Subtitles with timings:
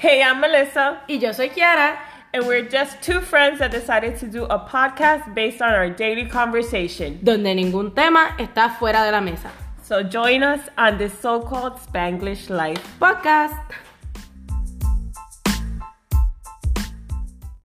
[0.00, 1.98] Hey, I'm Melissa, Y yo soy Kiara.
[2.32, 6.24] and we're just two friends that decided to do a podcast based on our daily
[6.24, 7.18] conversation.
[7.22, 9.50] donde ningún tema está fuera de la mesa.
[9.82, 12.80] So join us on this so called Spanglish life.
[12.98, 13.58] Podcast.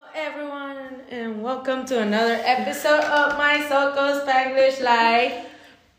[0.00, 5.34] Hello everyone, and welcome to another episode of my so called Spanglish Life.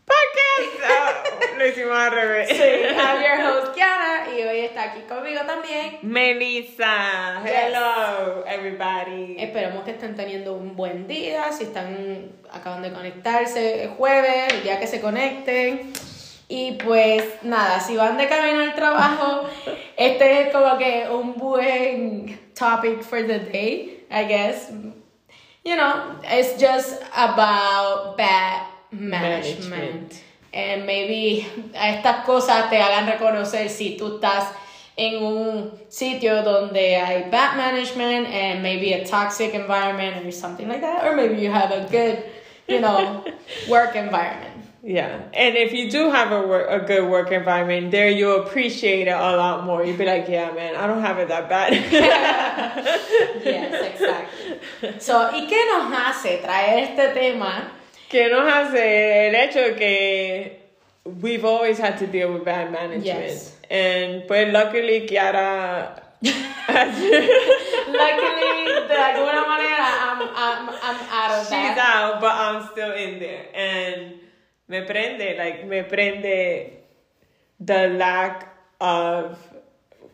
[0.08, 1.13] Podcast!
[1.58, 2.48] Lo hicimos al revés.
[2.48, 5.98] Sí, I'm your host Kiara y hoy está aquí conmigo también.
[6.02, 7.42] Melissa.
[7.44, 7.52] Yes.
[7.54, 9.36] Hello, everybody.
[9.38, 14.62] Esperemos que estén teniendo un buen día, si están acaban de conectarse el jueves, el
[14.62, 15.92] día que se conecten.
[16.48, 19.48] Y pues nada, si van de camino al trabajo,
[19.96, 24.70] este es como que un buen topic for the day, I guess.
[25.64, 29.70] You know, it's just about bad management.
[29.70, 30.24] Management.
[30.54, 34.52] And maybe estas cosas te hagan reconocer si tú estás
[34.96, 40.80] en un sitio donde hay bad management and maybe a toxic environment or something like
[40.80, 41.04] that.
[41.04, 42.22] Or maybe you have a good,
[42.68, 43.24] you know,
[43.68, 44.52] work environment.
[44.86, 49.08] Yeah, and if you do have a work, a good work environment, there you'll appreciate
[49.08, 49.82] it a lot more.
[49.82, 51.72] You'll be like, yeah, man, I don't have it that bad.
[53.44, 55.00] Yes, exactly.
[55.00, 57.72] So, ¿y qué nos hace traer este tema?
[58.08, 60.60] Que nos hace el hecho de que
[61.20, 63.04] we've always had to deal with bad management.
[63.04, 63.56] Yes.
[63.70, 67.28] And pues luckily Kiara Luckily,
[68.88, 71.94] de alguna manera, I'm, I'm, I'm out of she's that.
[71.94, 73.46] out, but I'm still in there.
[73.54, 74.14] And
[74.68, 76.70] me prende, like me prende
[77.60, 79.38] the lack of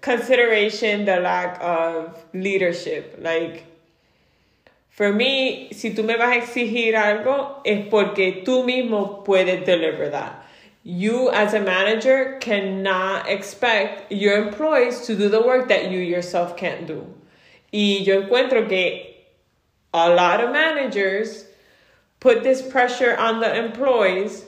[0.00, 3.16] consideration, the lack of leadership.
[3.20, 3.69] Like
[4.90, 10.10] for me, si tú me vas a exigir algo, es porque tú mismo puedes deliver
[10.10, 10.44] that.
[10.82, 16.56] You, as a manager, cannot expect your employees to do the work that you yourself
[16.56, 17.06] can't do.
[17.72, 19.14] Y yo encuentro que
[19.94, 21.44] a lot of managers
[22.18, 24.44] put this pressure on the employees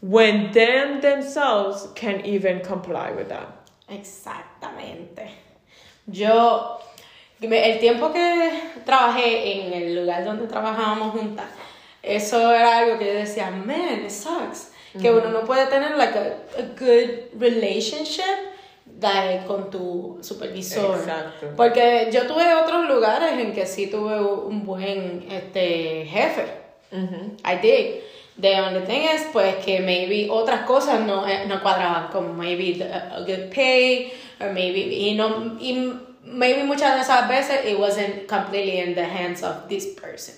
[0.00, 3.68] when them themselves can even comply with that.
[3.90, 5.30] Exactamente.
[6.10, 6.80] Yo,
[7.40, 8.50] el tiempo que
[8.84, 11.46] trabajé en el lugar donde trabajábamos juntas,
[12.02, 14.72] eso era algo que yo decía, man, it sucks.
[15.00, 16.22] Que uno no puede tener like a,
[16.58, 18.24] a good relationship
[19.00, 20.96] like, con tu supervisor.
[20.98, 21.48] Exacto.
[21.56, 26.46] Porque yo tuve otros lugares en que sí tuve un buen este, jefe.
[26.90, 28.00] I did.
[28.40, 32.74] The only thing is, pues, que maybe otras cosas no, eh, no cuadraban, como maybe
[32.78, 35.92] the- a good pay, or maybe, y no, y
[36.30, 40.34] maybe muchas de esas veces it wasn't completely in the hands of this person.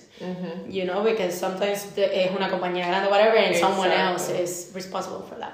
[0.69, 5.23] You know, because sometimes the, es una compañía grande, whatever, and someone else is responsible
[5.23, 5.53] for that.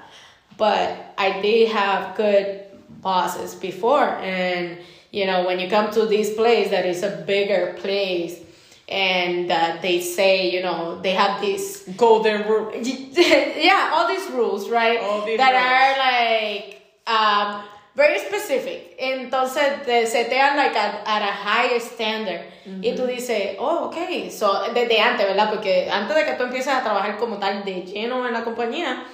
[0.58, 2.64] But I did have good
[3.00, 4.78] bosses before, and
[5.10, 8.40] you know, when you come to this place that is a bigger place,
[8.88, 12.70] and uh, they say, you know, they have this Golden rule.
[12.82, 15.00] yeah, all these rules, right?
[15.00, 15.64] All these that rules.
[15.64, 17.62] are like um,
[17.98, 18.94] very specific.
[18.98, 22.40] Entonces te setean like at, at a higher standard.
[22.82, 24.30] Y tú dices, oh, ok.
[24.30, 25.50] So, desde antes, ¿verdad?
[25.50, 29.04] Porque antes de que tú empieces a trabajar como tal de lleno en la compañía,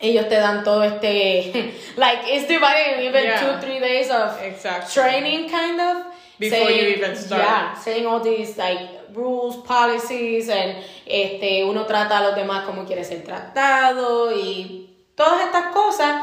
[0.00, 3.40] ellos te dan todo este, like, it's divided in even Yeah.
[3.40, 4.92] two, three days of Exactly.
[5.02, 5.96] training, kind of.
[6.38, 7.42] Before you even start.
[7.42, 8.80] Yeah, saying all these like
[9.14, 10.76] rules, policies, and
[11.06, 16.22] este, uno trata a los demás como quiere ser tratado y todas estas cosas.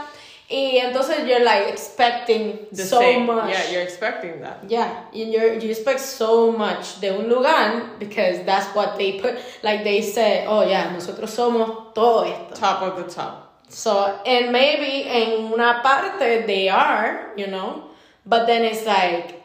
[0.52, 3.26] Y entonces you're like expecting The so same.
[3.26, 3.50] much.
[3.50, 4.66] Yeah, you're expecting that.
[4.68, 9.36] Yeah, and you're, you expect so much de un lugar because that's what they put.
[9.64, 12.56] Like they said, oh yeah, nosotros somos todo esto.
[12.56, 13.64] Top of the top.
[13.70, 17.84] So, and maybe en una parte they are, you know,
[18.26, 19.42] but then it's like,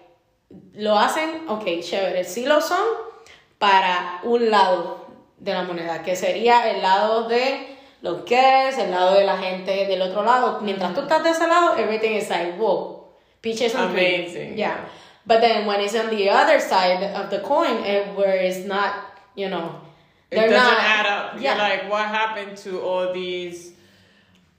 [0.75, 2.85] lo hacen, ok, chévere, sí lo son
[3.61, 5.07] para un lado
[5.39, 7.76] de la moneda, que sería el lado de
[8.07, 10.61] los guests, el lado de la gente del otro lado.
[10.63, 13.05] Mientras tú estás de ese lado, everything is like, whoa,
[13.43, 14.21] peaches and cream.
[14.23, 14.59] Amazing.
[14.59, 14.79] Yeah.
[15.27, 18.93] But then when it's on the other side of the coin, eh, where it's not,
[19.35, 19.81] you know,
[20.31, 21.41] It doesn't not- add up.
[21.41, 21.55] Yeah.
[21.55, 23.73] You're like, what happened to all these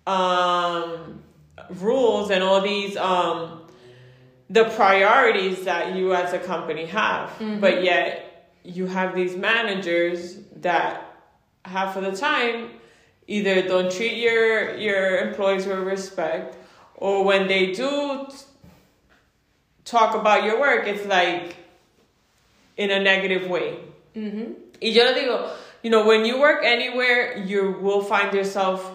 [0.05, 1.21] um,
[1.81, 3.61] rules and all these um,
[4.49, 7.59] the priorities that you as a company have, Mm-hmm.
[7.59, 11.03] but yet you have these managers that
[11.65, 12.71] half of the time
[13.27, 16.55] either don't treat your your employees with respect,
[16.95, 18.35] or when they do t-
[19.85, 21.55] talk about your work, it's like
[22.77, 23.77] in a negative way.
[24.15, 24.55] Mhm.
[24.81, 25.49] Y yo le digo,
[25.83, 28.91] you know, when you work anywhere, you will find yourself,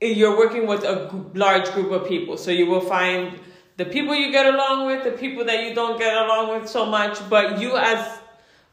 [0.00, 2.36] you're working with a large group of people.
[2.36, 3.38] So you will find
[3.76, 6.84] the people you get along with, the people that you don't get along with so
[6.84, 8.18] much, but you as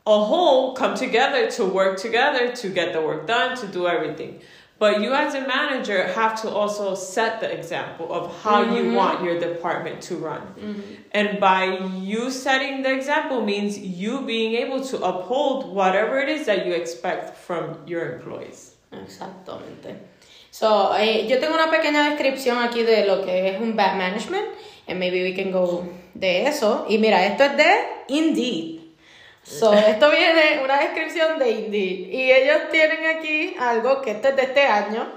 [0.07, 4.39] a whole come together to work together to get the work done, to do everything.
[4.77, 8.75] But you as a manager have to also set the example of how mm-hmm.
[8.75, 10.41] you want your department to run.
[10.41, 10.81] Mm-hmm.
[11.13, 16.45] And by you setting the example means you being able to uphold whatever it is
[16.47, 18.75] that you expect from your employees.
[18.91, 19.95] Exactamente.
[20.51, 24.47] So, eh, yo tengo una pequeña descripción aquí de lo que es un bad management,
[24.87, 26.85] and maybe we can go de eso.
[26.89, 28.74] Y mira, esto es de Indeed.
[29.45, 32.09] So, esto viene una descripción de Indeed.
[32.09, 35.07] Y ellos tienen aquí algo que esto es de este año.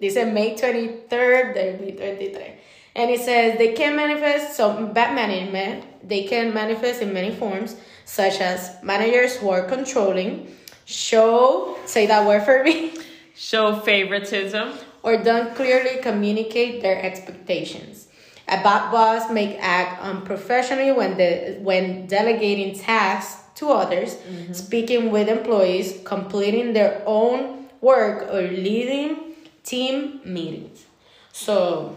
[0.00, 2.54] Dice May 23rd del 2023.
[2.96, 7.76] And it says they can manifest, so bad management, they can manifest in many forms,
[8.04, 10.48] such as managers who are controlling,
[10.84, 12.92] show, say that word for me.
[13.36, 14.72] Show favoritism.
[15.04, 18.08] Or don't clearly communicate their expectations.
[18.48, 24.52] A bad boss may act unprofessionally when, the, when delegating tasks to others, mm-hmm.
[24.52, 29.34] speaking with employees, completing their own work, or leading
[29.64, 30.86] team meetings.
[31.32, 31.96] So,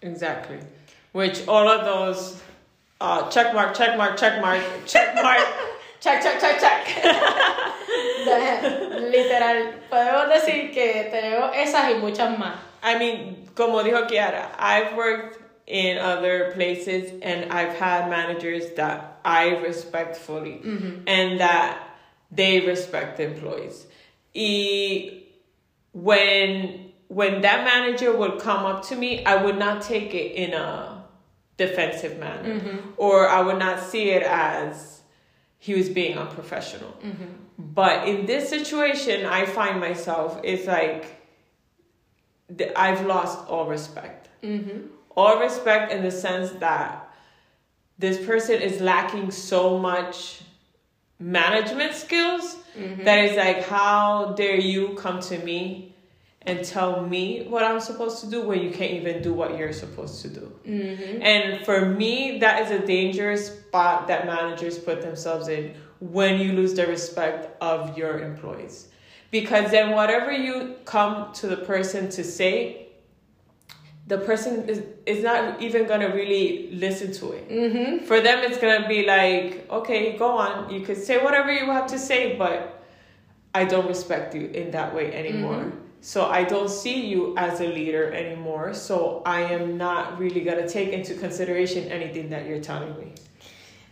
[0.00, 0.58] exactly.
[1.12, 2.42] Which all of those
[3.00, 5.46] uh, check mark, check mark, check mark, check mark,
[6.00, 6.80] check, check, check, check.
[9.12, 12.54] Literal, podemos decir que tenemos esas y muchas más.
[12.82, 19.20] I mean, como dijo Kiara, I've worked in other places and I've had managers that
[19.24, 21.02] I respect fully mm-hmm.
[21.06, 21.88] and that
[22.30, 23.86] they respect employees.
[24.34, 25.22] Y
[25.92, 30.54] when when that manager would come up to me, I would not take it in
[30.54, 31.04] a
[31.58, 32.90] defensive manner mm-hmm.
[32.96, 35.02] or I would not see it as
[35.58, 36.96] he was being unprofessional.
[37.04, 37.24] Mm-hmm.
[37.58, 41.20] But in this situation, I find myself, it's like
[42.74, 44.28] I've lost all respect.
[44.42, 44.86] Mm-hmm.
[45.16, 47.08] All respect in the sense that
[47.98, 50.42] this person is lacking so much
[51.18, 53.04] management skills mm-hmm.
[53.04, 55.94] that it's like, how dare you come to me
[56.44, 59.72] and tell me what I'm supposed to do when you can't even do what you're
[59.72, 60.52] supposed to do.
[60.66, 61.22] Mm-hmm.
[61.22, 66.52] And for me, that is a dangerous spot that managers put themselves in when you
[66.52, 68.88] lose the respect of your employees.
[69.30, 72.88] Because then, whatever you come to the person to say,
[74.06, 77.48] the person is, is not even gonna really listen to it.
[77.48, 78.04] Mm-hmm.
[78.04, 80.70] For them, it's gonna be like, okay, go on.
[80.70, 82.82] You could say whatever you have to say, but
[83.54, 85.56] I don't respect you in that way anymore.
[85.56, 85.78] Mm-hmm.
[86.00, 88.74] So I don't see you as a leader anymore.
[88.74, 93.12] So I am not really gonna take into consideration anything that you're telling me.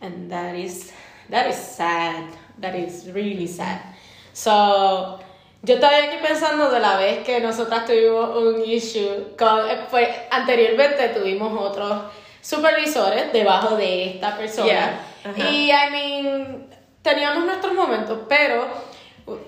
[0.00, 0.92] And that is
[1.28, 2.36] that is sad.
[2.58, 3.94] That is really sad.
[4.32, 5.20] So
[5.62, 9.60] Yo estaba aquí pensando de la vez que nosotras tuvimos un issue con,
[9.90, 12.04] pues anteriormente tuvimos otros
[12.40, 15.00] supervisores debajo de esta persona.
[15.36, 16.66] Y I mean,
[17.02, 18.66] teníamos nuestros momentos, pero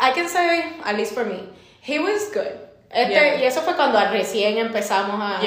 [0.00, 1.48] I can say, at least for me,
[1.82, 2.60] he was good.
[2.90, 5.40] Este, Y eso fue cuando recién empezamos a,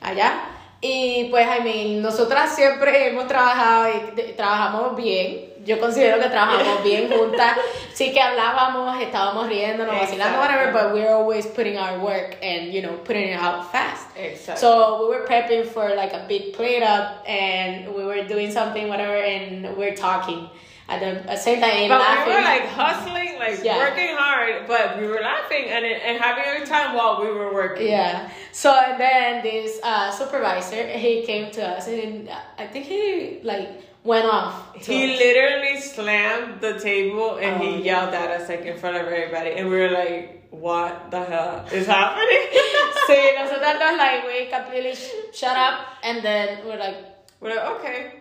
[0.00, 0.34] allá.
[0.80, 6.82] Y pues, I mean, nosotras siempre hemos trabajado y trabajamos bien yo considero que trabajamos
[6.84, 7.58] bien juntas.
[7.92, 12.82] Sí que hablábamos, estábamos riendo, vacilando, whatever, but we're always putting our work and, you
[12.82, 14.06] know, putting it out fast.
[14.16, 14.60] Exactly.
[14.60, 18.88] So we were prepping for like a big plate up and we were doing something,
[18.88, 20.48] whatever, and we're talking
[20.88, 22.32] at the same time but laughing.
[22.32, 23.78] we were like hustling, like yeah.
[23.78, 27.52] working hard, but we were laughing and and having a good time while we were
[27.52, 27.88] working.
[27.88, 28.30] Yeah.
[28.52, 33.85] So and then this uh, supervisor he came to us and I think he like
[34.06, 34.74] went off.
[34.74, 35.18] He us.
[35.18, 39.50] literally slammed the table and oh, he yelled at us like in front of everybody,
[39.50, 42.46] and we were like, "What the hell is happening?"
[43.08, 44.94] sí, nosotros like we completely
[45.34, 46.96] shut up, and then we're like,
[47.40, 48.12] we're like, okay,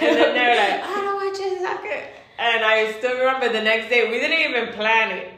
[0.00, 2.04] and then they're like, "I don't want you to suck it,"
[2.38, 5.28] and I still remember the next day we didn't even plan it.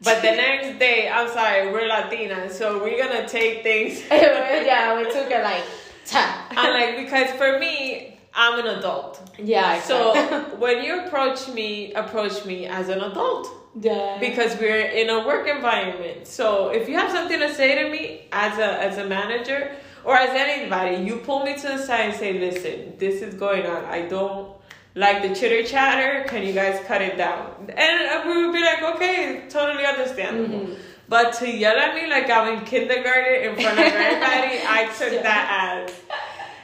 [0.00, 4.00] But the next day, I'm sorry, we're Latina, so we're gonna take things.
[4.10, 5.64] yeah, we took it like,
[6.14, 9.20] I'm like because for me, I'm an adult.
[9.36, 9.74] Yeah.
[9.74, 9.88] Exactly.
[9.88, 13.48] So when you approach me, approach me as an adult.
[13.80, 14.16] Yeah.
[14.20, 16.26] Because we're in a work environment.
[16.28, 19.72] So if you have something to say to me as a as a manager
[20.04, 23.66] or as anybody, you pull me to the side and say, "Listen, this is going
[23.66, 23.84] on.
[23.84, 24.56] I don't
[24.94, 26.24] like the chitter chatter.
[26.28, 30.82] Can you guys cut it down?" And we would be like, "Okay, totally understandable." Mm-hmm.
[31.08, 35.12] But to yell at me like I'm in kindergarten in front of everybody, I took
[35.18, 35.22] yeah.
[35.22, 35.94] that as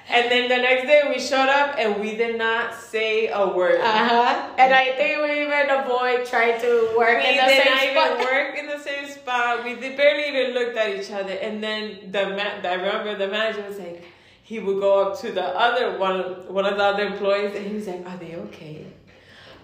[0.08, 3.80] and then the next day we showed up and we did not say a word.
[3.80, 4.50] Uh huh.
[4.58, 7.74] And I think we even avoid trying to work we in the same spot.
[7.78, 9.64] We did not even work in the same spot.
[9.64, 11.32] We barely even looked at each other.
[11.32, 14.04] And then the ma- I remember the manager was like,
[14.42, 16.18] he would go up to the other one,
[16.52, 18.84] one of the other employees, and he was like, "Are they okay?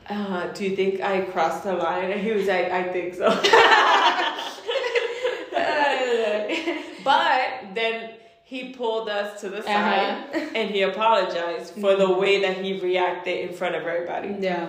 [0.09, 3.29] Uh, do you think I crossed the line?" And he was like, "I think so."
[7.05, 8.11] but then
[8.51, 10.59] he pulled us to the side Uh-huh.
[10.59, 14.31] and he apologized for the way that he reacted in front of everybody.
[14.41, 14.67] Yeah.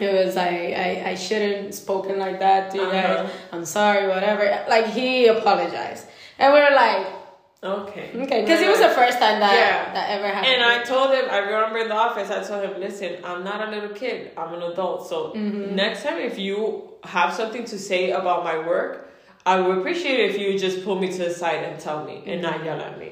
[0.00, 3.22] It was like I, I shouldn't spoken like that to you Uh-huh.
[3.22, 3.30] guys.
[3.52, 4.42] I'm sorry, whatever.
[4.68, 6.04] Like he apologized,
[6.40, 7.06] and we are like,
[7.62, 8.06] Okay.
[8.24, 9.92] okay, because it was the first time that Yeah.
[9.96, 10.52] that ever happened.
[10.54, 13.58] And I told him, I remember in the office, I told him, listen, I'm not
[13.66, 15.08] a little kid, I'm an adult.
[15.08, 15.74] So Mm-hmm.
[15.76, 16.56] next time, if you
[17.04, 19.07] have something to say about my work,
[19.52, 22.22] I would appreciate it if you just pull me to the side and tell me
[22.26, 23.10] and not yell at me.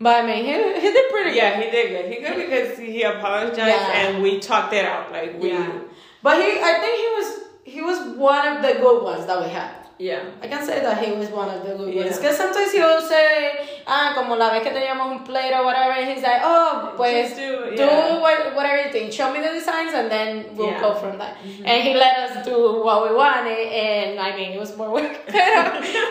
[0.00, 0.52] but I mean, he,
[0.84, 2.06] he did pretty Yeah, he did good.
[2.12, 4.00] He good because he apologized Yeah.
[4.02, 5.10] and we talked it out.
[5.12, 5.80] Like, we, Yeah.
[6.22, 7.28] But he, I think he was
[7.74, 9.81] he was one of the good ones that we had.
[9.98, 10.22] Yeah.
[10.42, 11.96] I can say that he was one of the good ones.
[12.10, 12.16] Yeah.
[12.16, 16.10] Because sometimes he'll say, ah, como la vez que teníamos un plate or whatever, and
[16.10, 17.86] he's like, oh, pues Just do it, do
[18.20, 19.12] what, whatever you think.
[19.12, 20.72] Show me the designs and then we'll Yeah.
[20.74, 20.82] Mm-hmm.
[20.82, 21.36] go from there.
[21.64, 25.12] And he let us do what we wanted, and I mean, it was more work,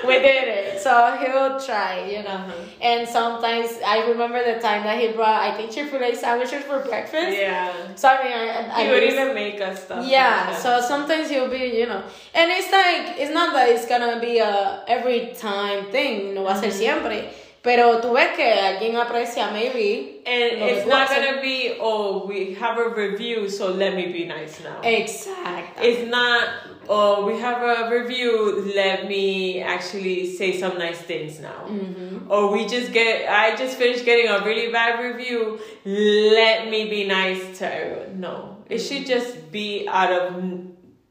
[0.07, 0.81] we did it.
[0.81, 2.29] So he'll try, you know.
[2.41, 2.51] Uh-huh.
[2.81, 6.63] And sometimes I remember the time that he brought, I think, Chick fil A sandwiches
[6.63, 7.37] for breakfast.
[7.37, 7.71] Yeah.
[7.95, 10.05] So I mean, I, I He would used- even make us stuff.
[10.07, 12.01] yeah, like so sometimes he'll be, you know,
[12.33, 16.53] and it's like, it's not that it's gonna be a every time thing, no va
[16.53, 17.29] a ser siempre,
[17.63, 20.21] pero tú ves que alguien aprecia maybe.
[20.25, 24.61] And it's not gonna be, oh, we have a review, so let me be nice
[24.63, 24.81] now.
[24.83, 25.81] Exacto.
[25.81, 26.47] It's not,
[26.89, 31.65] oh, we have a review, let me actually say some nice things now.
[31.67, 32.31] Mm-hmm.
[32.31, 37.07] Or we just get, I just finished getting a really bad review, let me be
[37.07, 38.19] nice to everyone.
[38.19, 40.35] No, it should just be out of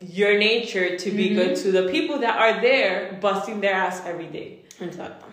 [0.00, 1.36] your nature to be mm-hmm.
[1.36, 4.60] good to the people that are there busting their ass every day.
[4.78, 5.24] Exacto.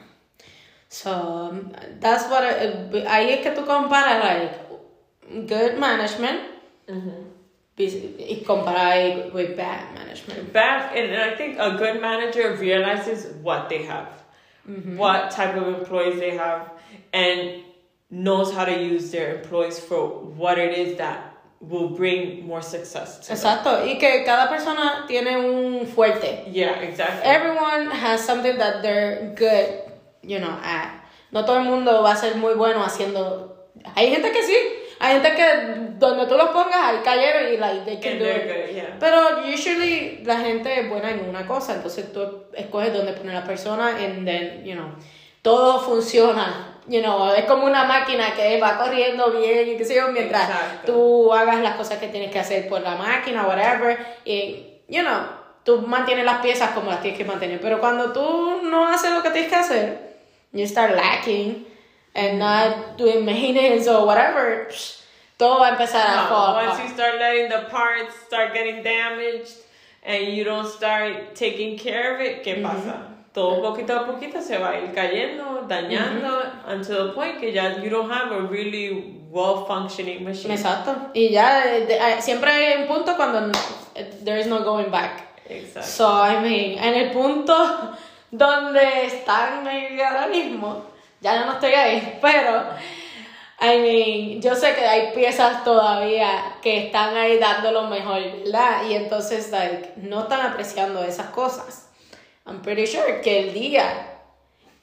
[0.90, 6.42] So, um, that's what, I, uh, ahí es que tú comparas, like, good management
[6.88, 7.24] mm-hmm.
[7.78, 10.54] y comparar with bad management.
[10.54, 14.10] Bad, and I think a good manager realizes what they have,
[14.68, 14.98] mm-hmm.
[14.98, 16.72] what type of employees they have,
[17.14, 17.64] and
[18.10, 21.27] knows how to use their employees for what it is that
[21.60, 23.38] will bring more success to them.
[23.38, 26.46] Exacto, y que cada persona tiene un fuerte.
[26.52, 27.22] Yeah, exactly.
[27.24, 31.04] Everyone has something that they're good, you know, at.
[31.32, 33.56] No todo el mundo va a ser muy bueno haciendo.
[33.96, 34.56] Hay gente que sí.
[35.00, 38.48] Hay gente que donde tú los pongas ahí cayeron y like they can do it.
[38.48, 38.98] good, yeah.
[39.00, 43.44] Pero usually la gente es buena en una cosa, entonces tú escoges dónde poner la
[43.44, 44.90] persona and then, you know,
[45.44, 46.77] todo funciona.
[46.88, 50.50] You know, es como una máquina que va corriendo bien y qué sé yo, mientras
[50.50, 50.94] Exacto.
[50.94, 55.20] tú hagas las cosas que tienes que hacer por la máquina, whatever, y, you know,
[55.66, 57.60] tú mantienes las piezas como las tienes que mantener.
[57.60, 60.18] Pero cuando tú no haces lo que tienes que hacer,
[60.54, 61.68] you start lacking
[62.16, 64.70] and not doing maintenance or whatever,
[65.36, 69.58] todo va a empezar a fall once you start letting the parts start getting damaged
[70.04, 73.17] and you don't start taking care of it, ¿qué pasa?
[73.34, 77.78] Todo poquito a poquito se va a ir cayendo, dañando, until the point que ya
[77.84, 80.52] you don't have a really well functioning machine.
[80.54, 80.96] Exacto.
[81.14, 83.52] Y ya eh, de- eh, siempre hay un punto cuando no-
[83.94, 85.24] eh, there is no going back.
[85.50, 85.84] Exactly.
[85.92, 87.54] So, I mean, en el punto
[88.32, 90.84] donde están maybe ahora mismo,
[91.22, 92.64] ya no estoy ahí, pero,
[93.62, 98.82] I mean, yo sé que hay piezas todavía que están ahí dando lo mejor, ¿verdad?
[98.90, 101.87] Y entonces, like, no están apreciando esas cosas.
[102.48, 104.08] I'm pretty sure que el día,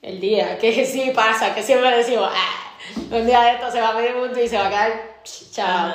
[0.01, 2.73] el día, que sí pasa, que siempre decimos, ah,
[3.11, 4.91] un día de esto se va a medir mucho y se va a quedar,
[5.51, 5.93] chao.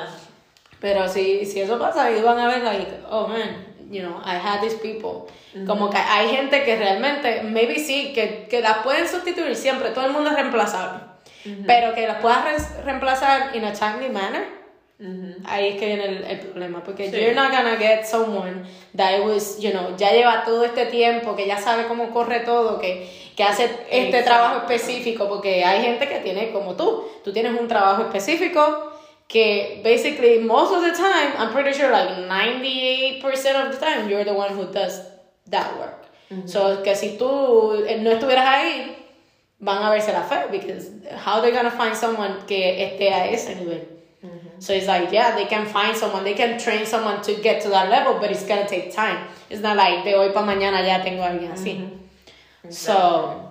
[0.80, 4.36] Pero si, si eso pasa, ahí van a ver, like, oh man, you know, I
[4.36, 5.30] had these people.
[5.66, 10.06] Como que hay gente que realmente, maybe sí, que, que las pueden sustituir siempre, todo
[10.06, 11.00] el mundo es reemplazable.
[11.66, 14.44] Pero que las puedas re- reemplazar in a timely manner,
[15.46, 16.82] ahí es que viene el, el problema.
[16.84, 17.16] Porque Sí.
[17.16, 18.64] you're not gonna get someone
[18.96, 22.78] that was, you know, ya lleva todo este tiempo, que ya sabe cómo corre todo,
[22.78, 24.24] que, que hace este Exacto.
[24.26, 25.28] trabajo específico.
[25.28, 28.92] Porque hay gente que tiene como tú, tú tienes un trabajo específico
[29.28, 33.22] que basically most of the time, I'm pretty sure like 98%
[33.66, 35.02] of the time, you're the one who does
[35.50, 35.96] that work.
[36.46, 38.96] So que si tú eh, no estuvieras ahí,
[39.58, 40.90] van a verse la fe, because
[41.24, 43.99] how they gonna find someone que esté a ese nivel?
[44.60, 47.70] So it's like, yeah, they can find someone, they can train someone to get to
[47.70, 49.26] that level, but it's gonna take time.
[49.48, 51.90] It's not like de hoy para mañana ya tengo a alguien así.
[52.68, 53.50] So,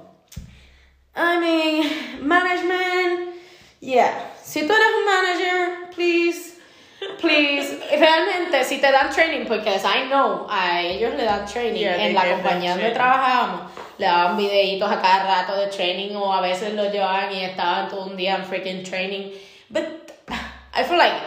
[1.16, 3.36] I mean, management,
[3.82, 4.30] yeah.
[4.42, 6.50] Si tú eres un manager, please
[7.20, 12.06] please, realmente, si te dan training, porque I know, a ellos le dan training, Yeah,
[12.06, 16.42] en la compañía donde trabajábamos, le daban videitos a cada rato de training, o a
[16.42, 19.32] veces lo llevaban y estaban todo un día en freaking training,
[19.70, 19.99] but
[20.80, 21.22] I feel like,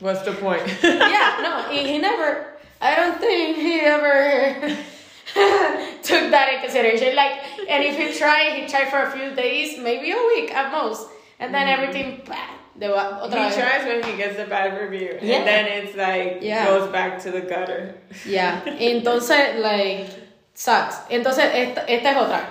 [0.00, 0.62] What's the point?
[0.82, 4.54] yeah, no, he, he never, I don't think he ever
[6.02, 7.32] took that in consideration, like,
[7.68, 11.08] and if he tried, he tried for a few days, maybe a week at most,
[11.38, 12.36] and then everything, bah,
[12.78, 12.88] he
[13.28, 13.54] vez.
[13.56, 15.36] tries when he gets a bad review, Yeah.
[15.36, 16.64] and then it's like Yeah.
[16.66, 17.94] goes back to the gutter.
[18.24, 20.08] Ya, entonces, like,
[20.54, 20.96] sucks.
[21.10, 22.42] Entonces, esta, esta es otra.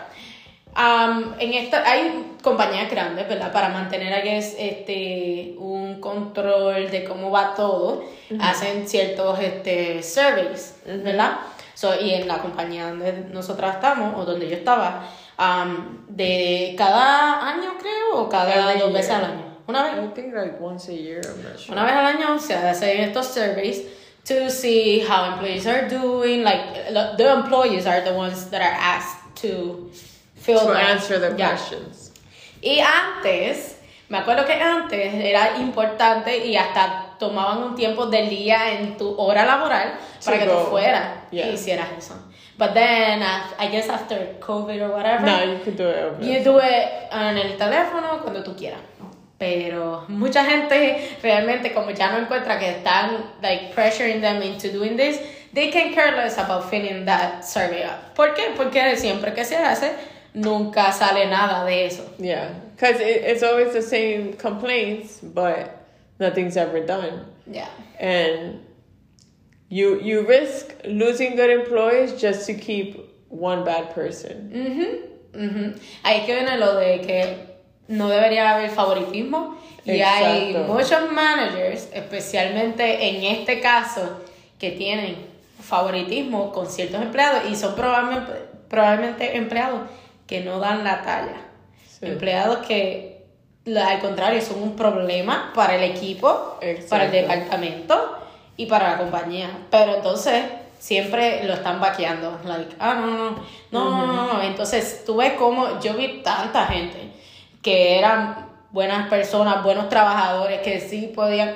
[0.75, 3.51] Um, en esta, hay compañías grandes, ¿verdad?
[3.51, 8.03] Para mantener, I guess, este, un control de cómo va todo,
[8.39, 11.37] hacen ciertos este, surveys, ¿verdad?
[11.73, 15.05] So, y en la compañía donde nosotras estamos, o donde yo estaba,
[15.37, 19.49] um, de cada año, creo, o cada Every dos veces al año.
[19.67, 19.93] Una vez.
[20.03, 21.21] I think like once a year.
[21.23, 21.73] I'm not sure.
[21.73, 23.83] Una vez al año se hacen estos surveys
[24.25, 26.43] to see how employees are doing.
[26.43, 29.89] Like the employees are the ones that are asked to
[30.35, 31.49] fill to answer the Yeah.
[31.51, 32.08] questions.
[32.61, 38.71] Y antes, me acuerdo que antes era importante y hasta tomaban un tiempo del día
[38.73, 40.65] en tu hora laboral para To que tú go.
[40.71, 41.47] fueras Yeah.
[41.47, 42.15] y hicieras eso.
[42.57, 46.21] But then, I guess after COVID or whatever, No, you could do it over.
[46.25, 48.79] You do it en el teléfono cuando tú quieras.
[49.37, 54.97] Pero mucha gente realmente como ya no encuentra que están like pressuring them into doing
[54.97, 55.21] this,
[55.53, 58.13] they can care less about filling that survey up.
[58.15, 58.51] ¿Por qué?
[58.57, 59.93] Porque siempre que se hace
[60.33, 62.03] nunca sale nada de eso.
[62.19, 65.85] Yeah, because it, it's always the same complaints, but
[66.19, 67.25] nothing's ever done.
[67.51, 67.69] Yeah.
[67.99, 68.59] and
[69.69, 72.97] you you risk losing good employees just to keep
[73.29, 74.51] one bad person.
[76.03, 77.37] Ahí es que viene lo de que
[77.87, 79.55] no debería haber favoritismo
[79.85, 84.21] y hay muchos managers, especialmente en este caso,
[84.57, 85.15] que tienen
[85.61, 88.31] favoritismo con ciertos empleados y son probablemente,
[88.69, 89.81] probablemente empleados
[90.29, 91.41] que no dan la talla.
[91.89, 92.05] Sí.
[92.05, 93.25] Empleados que
[93.65, 96.89] al contrario son un problema para el equipo, Exacto.
[96.91, 98.19] para el departamento
[98.55, 99.49] y para la compañía.
[99.71, 100.43] Pero entonces
[100.77, 102.39] siempre lo están vaqueando.
[102.45, 103.29] Like, ah, no, no,
[103.71, 104.41] no, no, no, no.
[104.43, 107.11] Entonces tú ves como yo vi tanta gente
[107.63, 111.55] que eran buenas personas, buenos trabajadores, que sí podían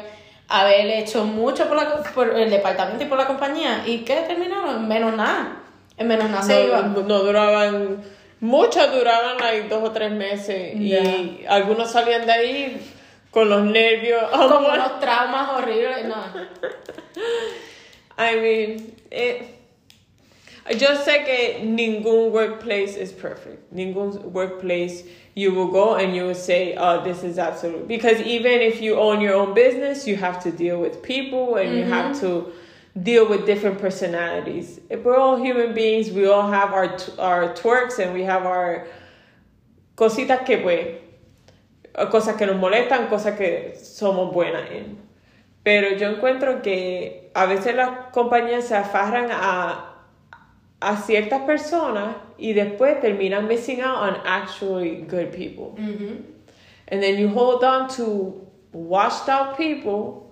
[0.49, 3.83] haber hecho mucho por, la, por el departamento y por la compañía.
[3.85, 4.77] ¿Y qué terminaron?
[4.77, 5.59] En menos nada.
[5.95, 6.93] En menos nada se iban.
[7.07, 8.03] no duraban,
[8.43, 12.77] muchos duraban like dos o tres meses y algunos salían de ahí
[13.31, 14.21] con los nervios.
[14.31, 16.05] Como unos traumas horribles.
[16.05, 16.23] No.
[18.17, 19.43] I mean, it,
[20.77, 23.73] yo sé que ningún workplace is perfect.
[23.73, 27.87] Ningún workplace you will go and you will say, oh, this is absolute.
[27.87, 31.75] Because even if you own your own business, you have to deal with people and
[31.75, 32.25] you have mm-hmm.
[32.25, 32.53] to
[33.01, 34.79] deal with different personalities.
[34.89, 36.11] If we're all human beings.
[36.11, 38.87] We all have our, our twerks and we have our
[39.95, 40.99] cositas que, pues,
[42.11, 44.97] cosas que nos molestan, cosas que somos buenas en.
[45.63, 49.95] Pero yo encuentro que a veces las compañías se afarran a,
[50.81, 55.75] a ciertas personas y después terminan missing out on actually good people.
[55.79, 56.15] Mm-hmm.
[56.89, 60.22] And then you hold on to washed out people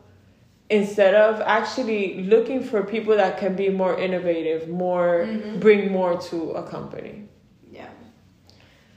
[0.71, 5.27] instead of actually looking for people that can be more innovative, more
[5.59, 7.27] bring more to a company.
[7.69, 7.89] Ya.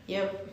[0.07, 0.47] Yep.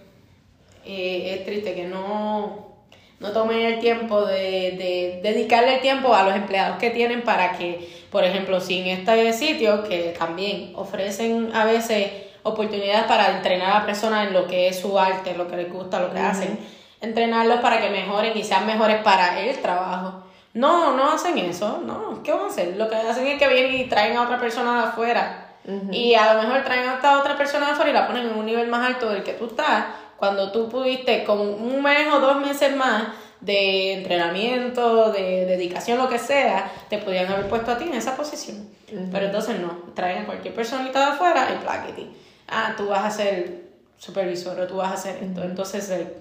[0.84, 2.76] Eh, es triste que no,
[3.20, 7.56] no tomen el tiempo de, de dedicarle el tiempo a los empleados que tienen para
[7.56, 12.10] que, por ejemplo, si en este sitio, que también ofrecen a veces
[12.42, 15.72] oportunidades para entrenar a la persona en lo que es su arte, lo que les
[15.72, 16.58] gusta, lo que hacen,
[17.00, 20.24] entrenarlos para que mejoren y sean mejores para el trabajo.
[20.54, 22.76] No, no hacen eso, no, ¿qué van a hacer?
[22.76, 25.48] Lo que hacen es que vienen y traen a otra persona de afuera
[25.92, 28.36] y a lo mejor traen a esta otra persona de afuera y la ponen en
[28.36, 29.86] un nivel más alto del que tú estás,
[30.18, 33.10] cuando tú pudiste con un mes o dos meses más
[33.40, 38.16] de entrenamiento, de dedicación, lo que sea, te podían haber puesto a ti en esa
[38.16, 38.70] posición.
[39.12, 42.12] Pero entonces no, traen a cualquier personita de afuera y plaquiti.
[42.48, 43.64] Ah, tú vas a ser
[43.98, 45.44] supervisor o tú vas a hacer esto.
[45.44, 46.18] Entonces, eh,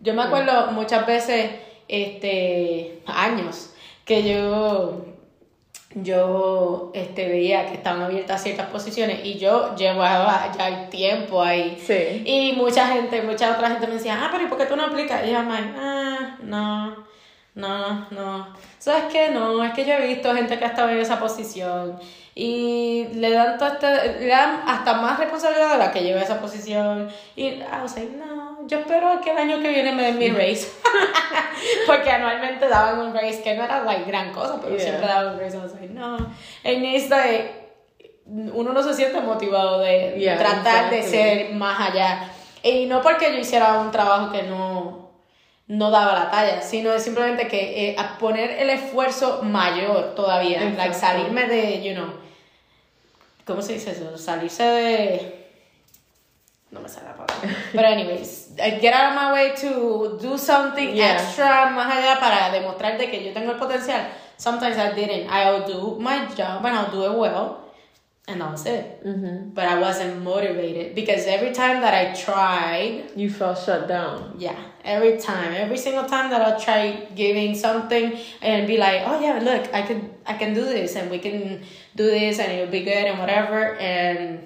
[0.00, 1.50] yo me acuerdo muchas veces,
[1.88, 3.70] este, años,
[4.04, 5.04] que yo,
[5.94, 11.82] yo, este, veía que estaban abiertas ciertas posiciones y yo llevaba ya el tiempo ahí.
[11.84, 12.22] Sí.
[12.24, 14.84] Y mucha gente, mucha otra gente me decía, ah, pero ¿y por qué tú no
[14.84, 15.26] aplicas?
[15.26, 17.06] Y yo, "Mae, ah, no,
[17.54, 18.48] no, no.
[18.78, 19.30] ¿Sabes qué?
[19.30, 21.98] No, es que yo he visto gente que ha estado en esa posición
[22.34, 26.38] y le dan, todo este- le dan hasta más responsabilidad a la que lleva esa
[26.40, 27.08] posición.
[27.34, 30.28] Y, ah, o sea, no, yo espero que el año que viene me den mi
[30.30, 30.68] raise.
[31.86, 34.84] Porque anualmente daban un raise que no era like, gran cosa, pero Yeah.
[34.84, 35.56] siempre daban un raise.
[35.56, 36.16] I was like, no.
[36.64, 37.50] En este,
[38.26, 41.18] uno no se siente motivado de Yeah, tratar de exactly.
[41.18, 42.30] ser más allá.
[42.62, 45.10] Y no porque yo hiciera un trabajo que no,
[45.68, 50.60] no daba la talla, sino simplemente que eh, a poner el esfuerzo mayor todavía.
[50.76, 52.12] Like, salirme de, you know,
[53.46, 54.18] ¿cómo se dice eso?
[54.18, 55.46] Salirse de...
[56.72, 57.56] No me sale la palabra.
[57.72, 61.14] Pero anyways, get out of my way to do something Yeah.
[61.16, 64.06] extra más allá para demostrar de que yo tengo el potencial.
[64.38, 65.28] Sometimes I didn't.
[65.30, 67.62] I'll do my job and I'll do it well.
[68.28, 69.04] And that was it.
[69.06, 69.50] Mm-hmm.
[69.54, 74.34] But I wasn't motivated because every time that I tried, You felt shut down.
[74.36, 79.20] yeah, every time, every single time that I try giving something and be like, oh
[79.20, 81.62] yeah, look, I can, I can do this and we can
[81.94, 84.40] do this and it'll be good and whatever, and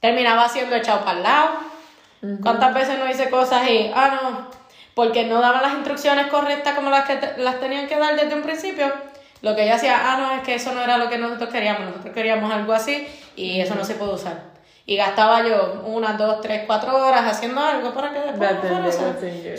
[0.00, 1.20] terminaba siendo echado para
[2.42, 4.46] ¿Cuántas veces no hice cosas y, ah, no,
[4.94, 8.34] porque no daban las instrucciones correctas como las que te- las tenían que dar desde
[8.34, 8.92] un principio?
[9.40, 11.86] Lo que ella hacía, ah, no, es que eso no era lo que nosotros queríamos,
[11.86, 14.52] nosotros queríamos algo así y eso no se puede usar.
[14.86, 19.00] Y gastaba yo unas, dos, tres, cuatro horas haciendo algo para que después no eso.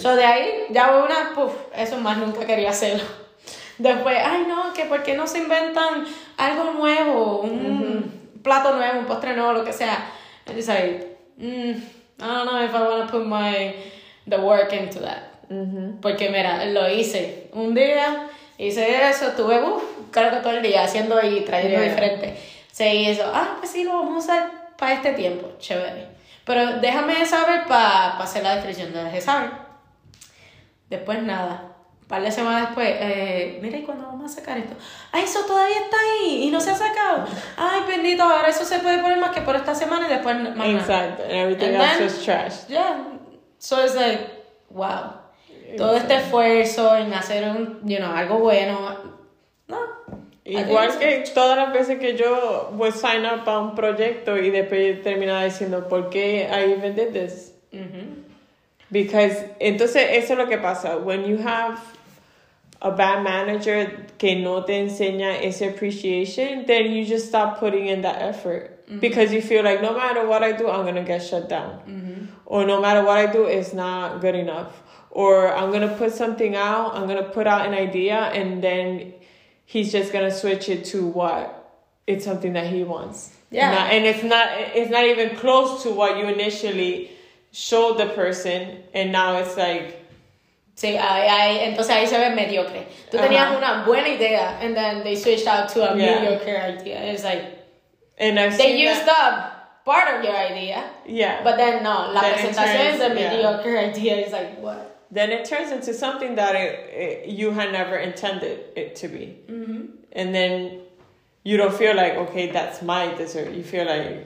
[0.01, 3.03] So de ahí, ya voy una, puf, eso más nunca quería hacerlo.
[3.77, 6.05] Después, ay no, que por qué no se inventan
[6.37, 9.97] algo nuevo, un plato nuevo, un postre nuevo, lo que sea.
[10.45, 11.71] It's like, mm,
[12.23, 13.75] I don't know if I want to put my,
[14.25, 15.49] the work into that.
[15.49, 15.99] Mm-hmm.
[16.01, 20.83] Porque mira, lo hice un día, hice eso, estuve, uff, creo que todo el día
[20.83, 21.89] haciendo y trayendo Yeah.
[21.89, 22.37] diferente.
[22.71, 26.07] Se hizo, ah, pues sí, lo vamos a usar para este tiempo, chévere.
[26.45, 29.51] Pero déjame saber para hacer la descripción, dejé saber.
[30.89, 31.72] Después nada.
[32.13, 34.75] Par de semanas después, eh, mira, ¿y cuándo vamos a sacar esto?
[35.11, 37.25] Ay, eso todavía está ahí y no se ha sacado.
[37.57, 40.67] Ay, bendito, ahora eso se puede poner más que por esta semana y después más.
[40.67, 41.23] Exactly.
[41.23, 42.53] And everything And else then- was trash.
[42.69, 43.03] Yeah.
[43.57, 44.29] So it's like,
[44.69, 45.13] wow.
[45.75, 48.95] Todo este esfuerzo en hacer un, you know, algo bueno.
[49.67, 49.79] No.
[50.45, 55.01] Igual que todas las veces que yo would sign up a un proyecto y después
[55.01, 57.55] terminaba diciendo, ¿por qué I even did this?
[57.71, 58.21] Ujú.
[58.91, 60.97] Because, entonces eso es lo que pasa.
[60.97, 61.79] When you have
[62.83, 68.01] a bad manager que no te enseña ese appreciation, then you just stop putting in
[68.01, 68.85] that effort.
[68.85, 68.99] Mm-hmm.
[68.99, 71.79] Because you feel like no matter what I do, I'm going to get shut down.
[71.87, 72.25] Mm-hmm.
[72.45, 74.83] Or no matter what I do, it's not good enough.
[75.09, 78.61] Or I'm going to put something out, I'm going to put out an idea, and
[78.61, 79.13] then
[79.65, 81.59] he's just going to switch it to what?
[82.05, 83.33] It's something that he wants.
[83.49, 83.71] Yeah.
[83.71, 87.11] Not- and it's not it's not even close to what you initially
[87.51, 90.02] showed the person and now it's like
[90.75, 92.87] Sí, ahí, ahí- entonces ahí se ve mediocre.
[93.11, 96.19] Tú tenías una buena idea and then they switched out to a Yeah.
[96.21, 96.99] mediocre idea.
[97.11, 97.43] It's like,
[98.17, 102.33] and I've they used up part of your idea, yeah but then no, la Then
[102.33, 103.29] presentación turns- de yeah.
[103.31, 104.89] mediocre idea is like, what?
[105.11, 109.37] then it turns into something that it, it, you had never intended it to be
[109.47, 109.89] Mhm.
[110.13, 110.79] and then
[111.43, 114.25] you don't feel like okay that's my dessert you feel like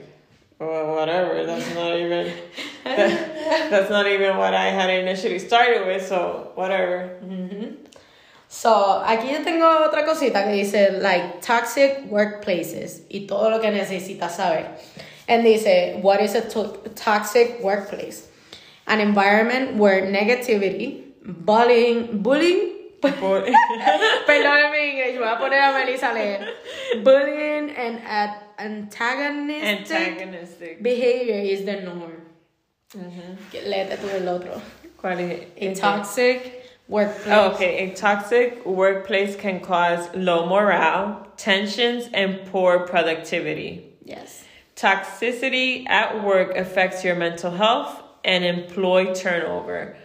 [0.58, 2.32] well, whatever that's not even
[2.84, 7.74] that, that's not even what I had initially started with so whatever mm-hmm.
[8.50, 8.70] So,
[9.04, 14.36] aquí yo tengo otra cosita que dice, like, toxic workplaces y todo lo que necesitas
[14.36, 14.66] saber.
[15.28, 18.26] And dice, what is a to- toxic workplace?
[18.86, 23.14] An environment where negativity, bullying, bullying, But-
[24.26, 26.48] perdón mi inglés, voy a poner a Melissa a leer.
[27.04, 32.22] Bullying and ad- antagonistic, antagonistic behavior is the norm.
[32.94, 33.36] Mhm.
[33.52, 34.60] Léete tú el otro.
[35.00, 35.78] ¿Cuál es?
[35.78, 37.28] A toxic workplace.
[37.28, 37.90] Oh, okay.
[37.90, 43.84] A toxic workplace can cause low morale, tensions, and poor productivity.
[44.04, 44.44] Yes.
[44.74, 49.96] Toxicity at work affects your mental health and employee turnover.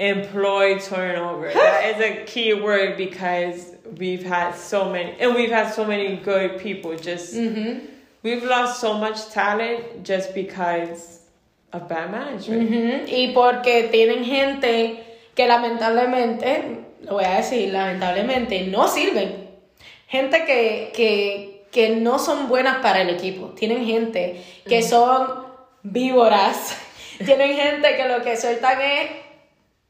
[0.00, 1.50] Employee turnover.
[1.54, 6.16] that is a key word because we've had so many, and we've had so many
[6.16, 6.96] good people.
[6.96, 7.82] Just Mhm.
[8.22, 11.20] We've lost so much talent just because
[11.72, 13.08] of bad management.
[13.08, 15.02] Y porque tienen gente
[15.34, 19.50] que lamentablemente, lo voy a decir, lamentablemente no sirven.
[20.06, 23.48] Gente que, que, que no son buenas para el equipo.
[23.56, 25.46] Tienen gente que son
[25.82, 26.76] víboras.
[27.24, 29.10] Tienen gente que lo que sueltan es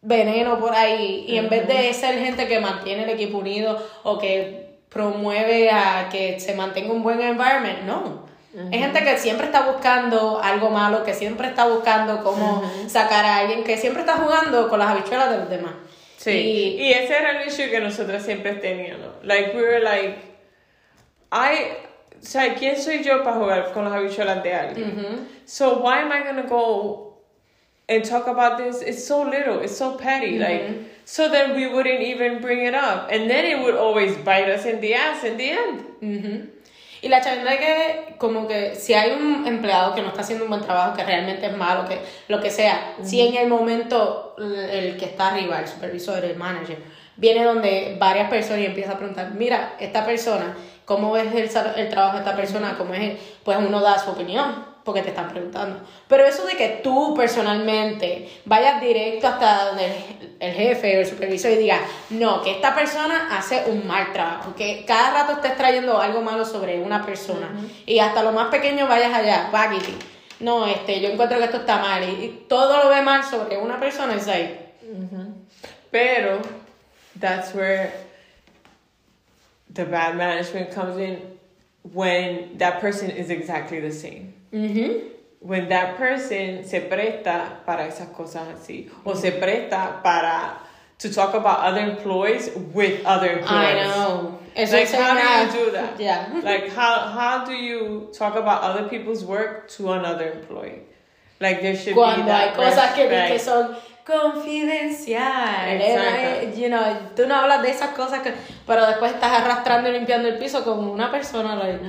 [0.01, 1.25] veneno por ahí.
[1.27, 4.62] Y en vez de ser gente que mantiene el equipo unido o que
[4.93, 8.31] promueve a que se mantenga un buen environment, no.
[8.71, 13.39] Es gente que siempre está buscando algo malo, que siempre está buscando cómo sacar a
[13.39, 15.73] alguien, que siempre está jugando con las habichuelas de los demás.
[16.19, 19.09] Sí, Y- y ese era el issue que nosotros siempre teníamos.
[19.23, 20.19] Like, we were like,
[21.33, 21.73] I,
[22.21, 25.29] o sea, ¿quién soy yo para jugar con las habichuelas de alguien?
[25.47, 27.12] So, why am I gonna go
[27.93, 30.65] and talk about this it's so little it's so petty like
[31.05, 34.65] so then we wouldn't even bring it up and then it would always bite us
[34.65, 36.49] in the ass in the end Ujú.
[37.03, 40.51] Y la chavienda que, como que si hay un empleado que no está haciendo un
[40.51, 44.97] buen trabajo, que realmente es malo, que lo que sea, si en el momento el
[44.97, 46.79] que está arriba, el supervisor, el manager,
[47.17, 51.89] viene donde varias personas y empieza a preguntar, mira, esta persona, ¿cómo ves el, el
[51.89, 52.77] trabajo de esta persona?
[52.79, 53.19] ¿Cómo es él?
[53.43, 55.81] Pues uno da su opinión, porque te están preguntando.
[56.09, 61.07] Pero eso de que tú personalmente vayas directo hasta donde el, el jefe o el
[61.07, 65.57] supervisor y digas, no, que esta persona hace un mal trabajo, que cada rato estés
[65.57, 67.51] trayendo algo malo sobre una persona
[67.87, 69.97] y hasta lo más pequeño vayas allá, Baggy.
[70.41, 73.59] No, este, yo encuentro que esto está mal y, y todo lo ve mal sobre
[73.59, 74.59] una persona, es ahí.
[75.91, 76.41] pero
[77.21, 77.93] that's where
[79.73, 81.21] the bad management comes in
[81.93, 88.47] when that person is exactly the same When that person se presta para esas cosas
[88.55, 90.59] así o se presta para
[90.99, 93.51] to talk about other employees with other employees.
[93.51, 94.39] I know.
[94.55, 95.99] Like how do you do that?
[95.99, 96.41] Yeah.
[96.45, 100.83] Like how how do you talk about other people's work to another employee?
[101.41, 106.57] Like there should be Cuando hay that cosas que, son confidenciales, Exacto.
[106.57, 108.33] you know, tú no hablas de esas cosas que,
[108.67, 111.81] pero después estás arrastrando y limpiando el piso como una persona, like,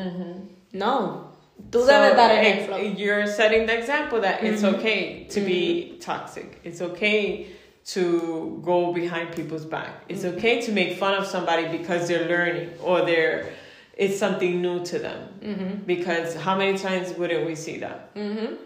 [0.71, 1.32] no,
[1.81, 2.97] So, debes dar ex- ejemplo.
[2.99, 4.75] You're setting the example that it's Mm-hmm.
[4.75, 6.59] okay to be toxic.
[6.63, 7.47] It's okay
[7.93, 10.03] to go behind people's back.
[10.07, 10.37] It's Mm-hmm.
[10.37, 13.49] okay to make fun of somebody because they're learning or they're
[13.95, 15.27] it's something new to them.
[15.41, 15.83] Mm-hmm.
[15.85, 18.13] Because how many times wouldn't we see that?
[18.15, 18.57] Ujú.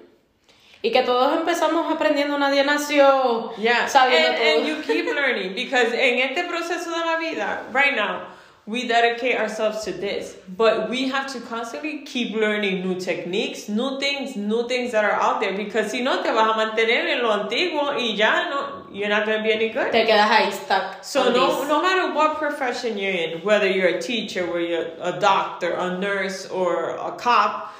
[0.83, 4.59] Y que todos empezamos aprendiendo, nadie nació Yeah, sabiendo and, todo.
[4.59, 8.27] and you keep learning because en este proceso de la vida, right now,
[8.67, 13.97] we dedicate ourselves to this, but we have to constantly keep learning new techniques, new
[13.97, 17.23] things, new things that are out there because si no te vas a mantener en
[17.23, 19.89] lo antiguo y ya no, you're not going to be any good.
[19.93, 21.01] Te quedas ahí stuck.
[21.01, 21.69] So no, this.
[21.69, 25.97] no matter what profession you're in, whether you're a teacher, whether you're a doctor, a
[25.97, 27.73] nurse, or a cop,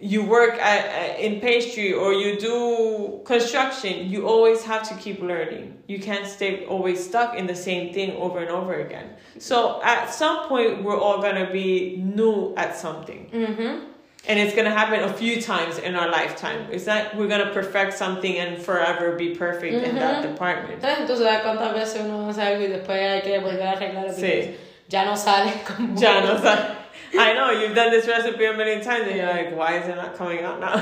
[0.00, 5.20] you work at, at in pastry or you do construction, you always have to keep
[5.20, 5.76] learning.
[5.88, 9.10] You can't stay always stuck in the same thing over and over again.
[9.38, 13.30] So at some point, we're all gonna be new at something.
[13.30, 13.84] Ujú.
[14.28, 16.66] And it's gonna happen a few times in our lifetime.
[16.70, 20.32] It's not we're gonna perfect something and forever be perfect in that mm-hmm.
[20.32, 20.82] department.
[20.82, 24.14] Entonces, cuántas veces uno hace algo y después hay que volver a arreglarlo.
[24.14, 24.56] Sí.
[24.88, 25.94] Ya no sale como...
[25.98, 26.79] Ya no sé.
[27.18, 29.96] I know you've done this recipe a million times and you're like, why is it
[29.96, 30.76] not coming out now?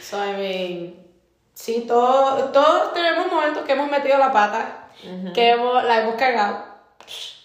[0.00, 0.96] So, I mean,
[1.54, 4.88] sí, todos, todos tenemos momentos que hemos metido la pata,
[5.34, 6.64] que hemos, la hemos cagado.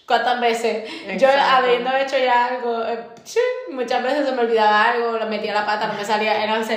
[0.06, 0.88] ¿Cuántas veces?
[1.18, 1.56] Yo Exacto.
[1.56, 2.98] habiendo hecho ya algo, eh,
[3.70, 6.76] muchas veces se me olvidaba algo, le metía la pata, no me salía, era así,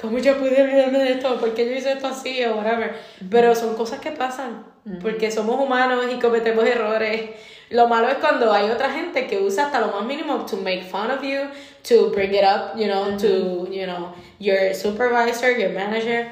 [0.00, 1.40] ¿cómo yo pude olvidarme de esto?
[1.40, 2.94] ¿Por qué yo hice esto así o whatever?
[3.30, 4.64] Pero son cosas que pasan,
[5.00, 7.30] porque somos humanos y cometemos errores.
[7.70, 10.82] Lo malo es cuando hay otra gente que usa hasta lo más mínimo to make
[10.82, 11.48] fun of you,
[11.84, 16.30] to bring it up, you know, to, you know, your supervisor, your manager,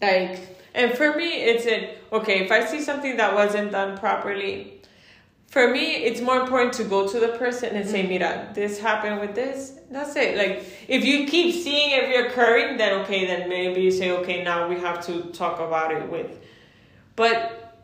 [0.00, 4.82] like, and for me, it's in, okay, if I see something that wasn't done properly,
[5.48, 8.10] for me, it's more important to go to the person and say, mm-hmm.
[8.10, 9.78] mira, this happened with this.
[9.90, 10.36] That's it.
[10.36, 14.68] Like, if you keep seeing it reoccurring, then okay, then maybe you say, okay, now
[14.68, 16.38] we have to talk about it with.
[17.14, 17.74] But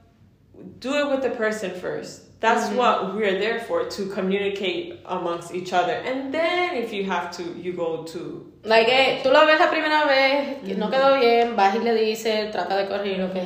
[0.80, 2.24] do it with the person first.
[2.42, 5.92] That's what we're there for to communicate amongst each other.
[5.92, 8.52] And then if you have to, you go to.
[8.64, 11.94] like, eh, tú lo ves la primera vez, que no quedó bien, vas y le
[11.94, 13.36] dices, trata de corregirlo, ok.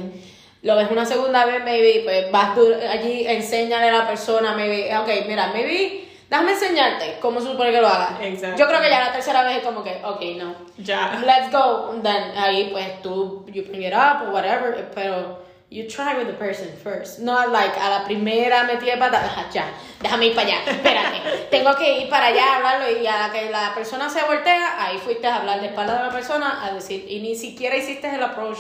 [0.62, 4.90] Lo ves una segunda vez, maybe, pues vas tú allí, enséñale a la persona, maybe,
[4.96, 8.18] ok, mira, maybe, déjame enseñarte cómo se supone que lo hagas.
[8.22, 8.58] Exacto.
[8.58, 10.54] Yo creo que ya la tercera vez es como que, ok, no.
[10.78, 11.22] Ya.
[11.24, 12.00] Let's go.
[12.02, 16.32] Then ahí pues tú, you bring it up or whatever, pero you try with the
[16.34, 17.18] person first.
[17.20, 19.64] Not like a la primera metida de pata, "Ah, ya,
[20.00, 23.32] déjame ir para allá, espérate, tengo que ir para allá a hablarlo y a la
[23.32, 26.72] que la persona se voltea, ahí fuiste a hablar de espalda de la persona, a
[26.72, 28.58] decir, y ni siquiera hiciste el approach,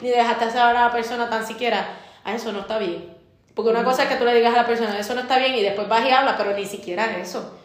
[0.00, 1.86] ni dejaste hacer hablar a la persona tan siquiera,
[2.24, 3.12] a eso no está bien.
[3.54, 5.54] Porque una cosa es que tú le digas a la persona, eso no está bien,
[5.54, 7.58] y después vas y hablas, pero ni siquiera eso.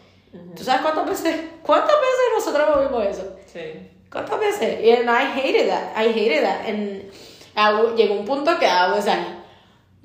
[0.56, 3.36] ¿Tú sabes cuántas veces, cuántas veces nosotros vimos eso?
[3.52, 3.90] Sí.
[4.12, 5.00] ¿Cuántas veces?
[5.00, 5.94] And I hated that.
[5.96, 6.68] I hated that.
[6.68, 7.12] And
[7.56, 9.40] llegó un punto que I was like,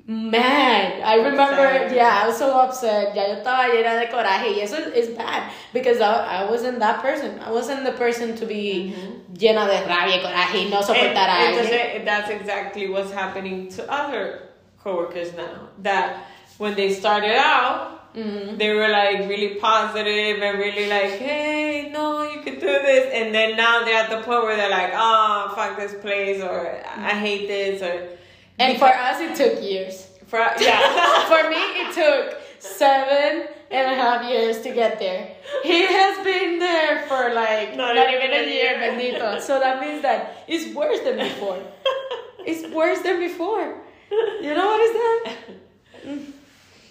[0.07, 1.01] mad.
[1.01, 1.95] I remember, Upset.
[1.95, 3.15] yeah, I was so upset.
[3.15, 4.55] Ya yo estaba llena de coraje.
[4.55, 5.51] Y eso es bad.
[5.73, 7.39] Because I, I wasn't that person.
[7.39, 9.33] I wasn't the person to be mm-hmm.
[9.33, 12.05] llena de rabia y coraje y no soportar a alguien.
[12.05, 15.69] that's exactly what's happening to other coworkers now.
[15.81, 16.27] That
[16.57, 18.57] when they started out, Mm-hmm.
[18.57, 23.11] they were like really positive and really like, hey, no, you can do this.
[23.13, 26.61] And then now they're at the point where they're like, oh, fuck this place, or
[26.61, 27.19] I mm-hmm.
[27.19, 28.17] hate this, or.
[28.57, 30.07] And for us, it took years.
[30.27, 31.25] For, yeah.
[31.27, 35.35] for me, it took seven and a half years to get there.
[35.63, 39.41] He has been there for like Not not, even even a a year, bendito.
[39.41, 41.61] So that means that it's worse than before.
[42.45, 43.75] it's worse than before.
[44.09, 45.35] You know what is that?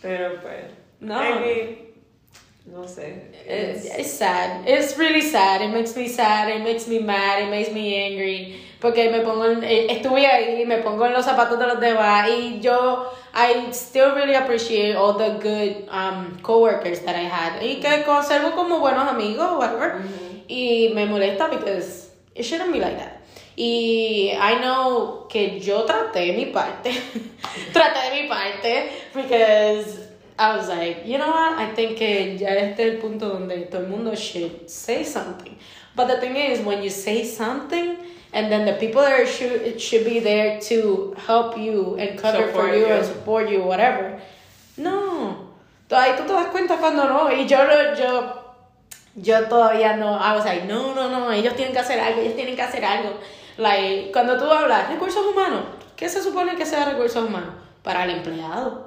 [0.02, 0.83] Pero pues.
[1.00, 1.18] No.
[1.18, 1.76] I mean,
[2.66, 3.30] no sé.
[3.46, 4.66] It's, it's sad.
[4.66, 5.60] It's really sad.
[5.60, 6.48] It makes me sad.
[6.48, 7.42] It makes me mad.
[7.42, 8.60] It makes me angry.
[8.80, 12.28] Porque me pongo en, eh, estuve ahí, me pongo en los zapatos de los demás
[12.28, 17.80] y yo, I still really appreciate all the good um, coworkers that I had y
[17.80, 20.02] que conservo como buenos amigos, whatever.
[20.48, 23.22] Y me molesta because it shouldn't be like that.
[23.56, 26.90] Y I know que yo traté mi parte.
[27.72, 31.58] traté mi parte because I was like, you know what?
[31.58, 35.56] I think que ya este es el punto donde todo el mundo should say something.
[35.94, 37.96] But the thing is, when you say something,
[38.32, 42.48] and then the people that are should, should be there to help you and cover
[42.48, 42.86] for you you.
[42.86, 44.20] and support you, whatever.
[44.76, 45.52] No.
[45.88, 47.30] Ahí tú te das cuenta cuando no.
[47.30, 47.58] Y yo,
[47.94, 48.42] yo,
[49.14, 50.18] yo todavía no.
[50.18, 51.30] I was like, no, no, no.
[51.30, 52.20] Ellos tienen que hacer algo.
[52.20, 53.20] Ellos tienen que hacer algo.
[53.56, 55.62] Like, cuando tú hablas recursos humanos,
[55.94, 57.54] ¿qué se supone que sea recursos humanos?
[57.84, 58.83] Para el empleado.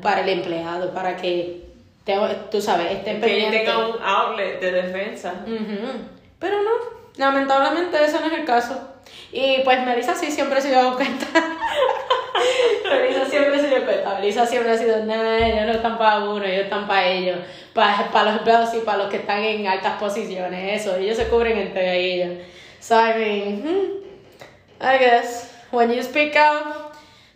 [0.00, 0.92] Para el empleado.
[0.92, 1.62] Para que,
[2.04, 2.16] te-
[2.50, 5.34] tú sabes, estén Que tenga un outlet de defensa.
[5.46, 5.92] Ujú.
[6.38, 6.70] Pero no,
[7.16, 8.88] lamentablemente ese no es el caso.
[9.32, 11.26] Y pues Melissa sí siempre se dio cuenta.
[12.90, 14.14] Melissa siempre se dio cuenta.
[14.18, 17.38] Melissa siempre ha sido, nah, ellos no están para uno, ellos están para ellos.
[17.74, 20.96] Para, para los boss y para los que están en altas posiciones, eso.
[20.96, 22.44] Ellos se cubren entre ellos.
[22.80, 26.91] So, I mean, hmm, I guess, when you speak out,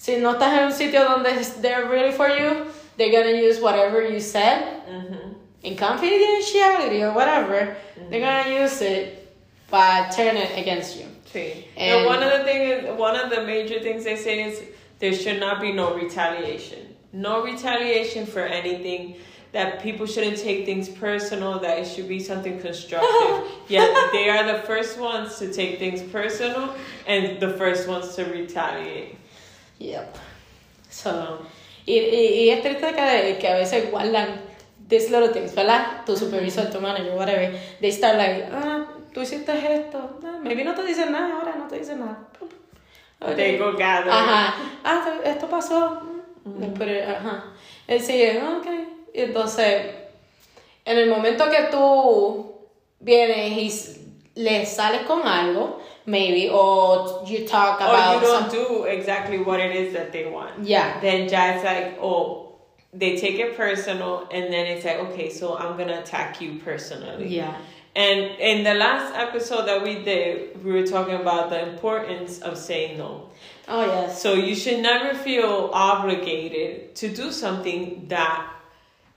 [0.06, 2.66] si no estás en un sitio donde they're really for you,
[2.96, 5.32] they're gonna use whatever you said mm-hmm.
[5.64, 7.76] in confidentiality or whatever,
[8.08, 8.62] they're gonna mm-hmm.
[8.62, 9.34] use it
[9.68, 11.06] but turn it against you.
[11.76, 14.62] And- And one of the things, one of the major things they say is
[15.00, 16.94] there should not be no retaliation.
[17.12, 19.16] No retaliation for anything.
[19.52, 21.58] That people shouldn't take things personal.
[21.58, 23.50] That it should be something constructive.
[23.68, 26.74] Yet they are the first ones to take things personal
[27.06, 29.16] and the first ones to retaliate.
[29.78, 30.14] Yep.
[30.90, 31.40] So,
[31.84, 34.40] y, y, y es triste que, que a veces guardan
[34.88, 36.04] these little things, ¿verdad?
[36.06, 37.52] Tu supervisor, tu manager, whatever.
[37.80, 40.18] They start like, ah, tú hiciste esto.
[40.24, 42.18] Ah, maybe no te dicen nada ahora, no te dicen nada.
[43.20, 43.34] Okay.
[43.34, 44.10] They go gather.
[44.10, 44.54] Ajá.
[44.84, 46.02] Ah, esto- pasó.
[46.44, 47.44] Mm, Pero, ajá.
[47.88, 48.66] Él sigue, ok.
[49.14, 49.86] Y entonces,
[50.84, 52.54] en el momento que tú
[53.00, 54.05] vienes y
[54.36, 57.94] le sales con algo, maybe, or you talk about.
[57.94, 60.62] Or you don't some- do exactly what it is that they want.
[60.62, 61.00] Yeah.
[61.00, 62.54] Then just like, oh,
[62.92, 67.28] they take it personal, and then it's like, okay, so I'm gonna attack you personally.
[67.28, 67.56] Yeah.
[67.94, 72.58] And in the last episode that we did, we were talking about the importance of
[72.58, 73.30] saying no.
[73.68, 74.20] Oh, yes.
[74.20, 78.52] So you should never feel obligated to do something that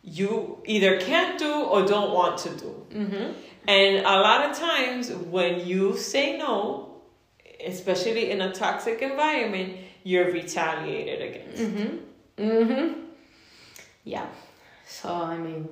[0.01, 2.85] you either can't do or don't want to do.
[2.93, 3.31] Mm-hmm.
[3.69, 7.03] And a lot of times when you say no,
[7.63, 11.61] especially in a toxic environment, you're retaliated against.
[11.61, 12.43] Mm-hmm.
[12.43, 13.01] Mm-hmm.
[14.05, 14.25] Yeah.
[14.87, 15.69] So, I mean,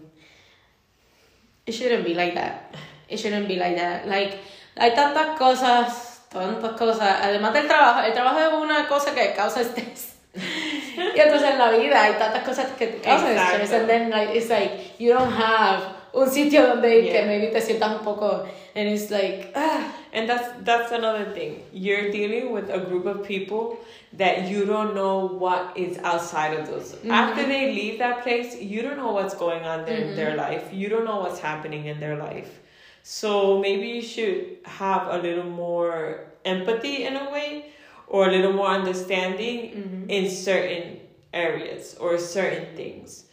[1.65, 2.75] it shouldn't be like that.
[3.09, 4.07] It shouldn't be like that.
[4.07, 4.37] Like,
[4.77, 7.01] hay tantas cosas, tantas cosas.
[7.01, 10.13] Además del trabajo, el trabajo es una cosa que causa estrés.
[10.35, 13.71] y entonces en la vida hay tantas cosas que te causan estrés.
[13.71, 17.25] And then, like, it's like, you don't have un sitio donde ir que Yeah.
[17.25, 18.47] maybe te sientas un poco.
[18.75, 19.93] And it's like, ah.
[20.13, 21.63] And that's that's another thing.
[21.71, 23.77] You're dealing with a group of people
[24.13, 26.93] that you don't know what is outside of those.
[26.93, 27.11] Mm-hmm.
[27.11, 30.39] After they leave that place, you don't know what's going on there in their mm-hmm.
[30.39, 30.73] life.
[30.73, 32.59] You don't know what's happening in their life.
[33.03, 37.71] So maybe you should have a little more empathy in a way
[38.07, 40.09] or a little more understanding mm-hmm.
[40.09, 40.99] in certain
[41.33, 43.25] areas or certain things.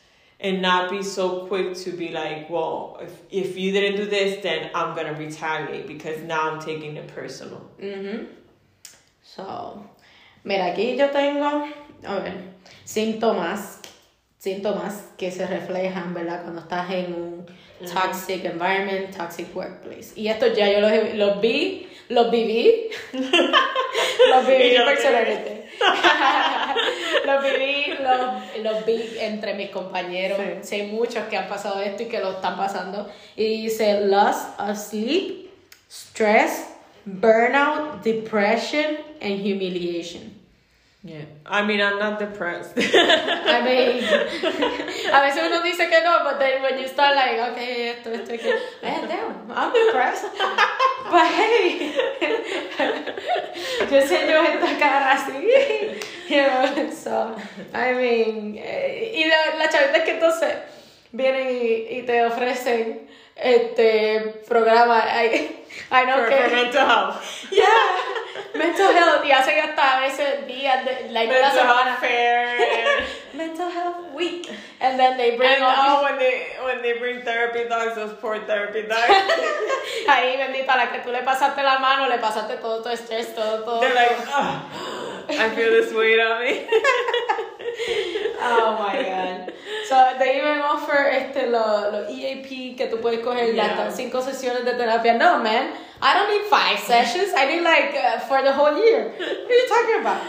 [0.45, 4.43] And not be so quick to be like, well, if, if you didn't do this,
[4.43, 7.63] then I'm gonna retaliate because now I'm taking it personal.
[7.81, 8.27] Ujú.
[9.23, 9.83] So,
[10.45, 11.67] mira, aquí yo tengo,
[12.05, 12.35] a ver,
[12.85, 13.79] síntomas,
[14.39, 16.43] síntomas que se reflejan, ¿verdad?
[16.43, 17.47] Cuando estás en un
[17.91, 20.13] toxic environment, toxic workplace.
[20.15, 25.64] Y esto ya yo los, los vi, los viví, los viví personalmente.
[27.27, 30.39] los viví, los, los vi entre mis compañeros.
[30.63, 30.69] Sí.
[30.69, 33.11] Sé muchos que han pasado esto y que lo están pasando.
[33.37, 35.51] Y dice loss of sleep,
[35.91, 36.69] stress,
[37.05, 40.44] burnout, depression, and humiliation.
[41.05, 41.27] Yeah.
[41.45, 42.73] I mean, I'm not depressed.
[42.79, 44.03] I mean,
[45.13, 48.33] a veces uno dice que no, but then when you start like, okay, esto, esto,
[48.33, 48.49] esto,
[48.83, 50.25] man, damn, I'm depressed.
[51.05, 51.93] But hey,
[53.91, 56.01] yo enseño esta cara así,
[56.31, 57.37] you know, so,
[57.75, 60.55] I mean, eh, y la, la chavita es que entonces
[61.13, 66.37] vienen y, y te ofrecen este programa, I, I know for, que...
[66.37, 67.47] for mental health.
[67.53, 67.67] Yeah,
[68.55, 69.25] mental health.
[69.25, 71.85] Y hacen hasta a veces días de like una Mental semana.
[71.85, 72.59] health fair.
[73.35, 74.49] Mental health week.
[74.81, 78.15] And then they bring and all oh, when they when they bring therapy dogs, those
[78.21, 79.09] poor therapy dogs.
[80.09, 83.65] ahí bendita la que tú le pasaste la mano, le pasaste todo tu estrés, todo,
[83.65, 83.81] todo.
[83.81, 84.63] They're like, oh,
[85.31, 86.67] I feel this weight on me.
[88.41, 89.53] oh my god.
[89.89, 93.65] So they even offer este los lo EAP que tú puedes coger Yeah.
[93.67, 95.15] hasta cinco sesiones de terapia.
[95.19, 95.71] No man,
[96.01, 97.33] I don't need five sessions.
[97.37, 99.09] I need like uh, for the whole year.
[99.09, 100.21] What are you talking about?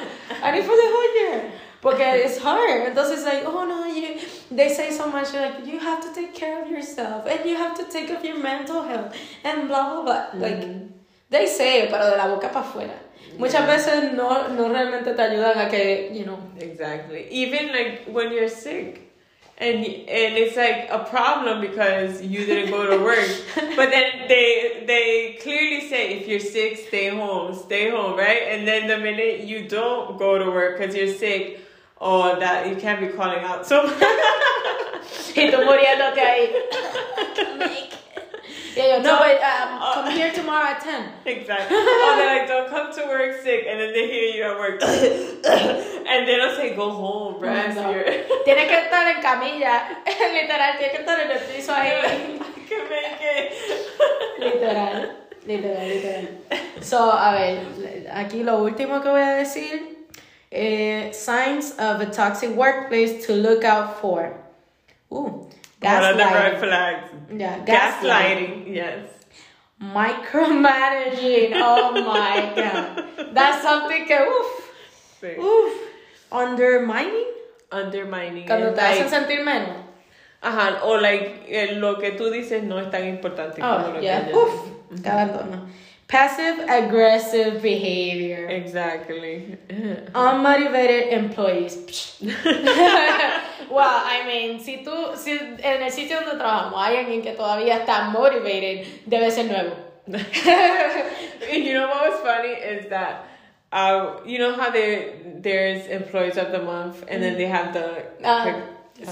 [0.43, 1.51] I need for the whole year.
[1.81, 2.95] Porque it's hard.
[2.95, 6.13] Those Entonces like, oh no, you they say so much You like you have to
[6.13, 9.67] take care of yourself and you have to take care of your mental health and
[9.67, 10.25] blah blah blah.
[10.33, 10.65] Like
[11.29, 12.97] they say, pero de la boca para afuera.
[13.37, 17.27] Muchas veces no, no realmente te ayudan a que, you know, Exactly.
[17.29, 19.04] Even like when you're sick.
[19.57, 23.29] And, and it's like a problem because you didn't go to work.
[23.77, 28.49] but then they they clearly say if you're sick, stay home, stay home, right?
[28.49, 31.61] And then the minute you don't go to work because you're sick,
[32.01, 33.83] oh that you can't be calling out so
[35.35, 36.49] y tú muriéndote ahí.
[38.75, 41.05] Y ellos, no, but um, come here tomorrow at 10.
[41.25, 41.77] Exactly.
[41.77, 44.81] Oh, they're like, don't come to work sick, and then they hear you at work,
[44.83, 47.77] and they don't say, go home, rest.
[47.77, 47.89] No.
[47.91, 48.03] You're-
[48.45, 50.03] Tienes que estar en camilla.
[50.05, 51.91] Literal, tienes que estar en el piso ahí.
[51.91, 53.53] I can make it.
[54.39, 55.15] Literal.
[55.47, 56.27] Literal, literal.
[56.81, 59.95] So, a ver, aquí lo último que voy a decir.
[60.51, 64.33] Eh, signs of a toxic workplace to look out for.
[65.85, 66.59] Uh, One of the red gaslighting.
[66.59, 67.09] flags.
[67.31, 69.05] Yeah, Gaslighting, yes.
[69.81, 71.51] Micromanaging.
[71.55, 73.33] Oh my god.
[73.33, 74.71] That's something que, uff,
[75.21, 75.37] Sí.
[75.37, 75.73] uff.
[76.31, 77.27] Undermining.
[77.71, 78.45] Undermining.
[78.47, 79.77] Cuando and te hacen like, sentir menos.
[80.41, 84.01] ajá, o like, eh, lo que tú dices no es tan importante como Oh, lo
[84.01, 84.25] yeah.
[84.25, 85.01] que.
[85.01, 85.67] Te abandono.
[86.07, 88.47] Passive aggressive behavior.
[88.47, 89.57] Exactly.
[89.69, 92.17] Unmotivated employees.
[92.21, 97.79] well, I mean, si tú, si en el sitio donde trabajamos hay alguien que todavía
[97.79, 99.75] está motivated, debe ser nuevo.
[100.07, 103.27] And you know what was funny is that
[103.71, 108.05] uh, you know how there there's employees of the month and then they have the
[108.23, 108.61] Uh,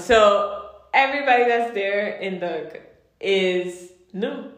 [0.00, 2.80] so everybody that's there in the
[3.20, 4.52] is new.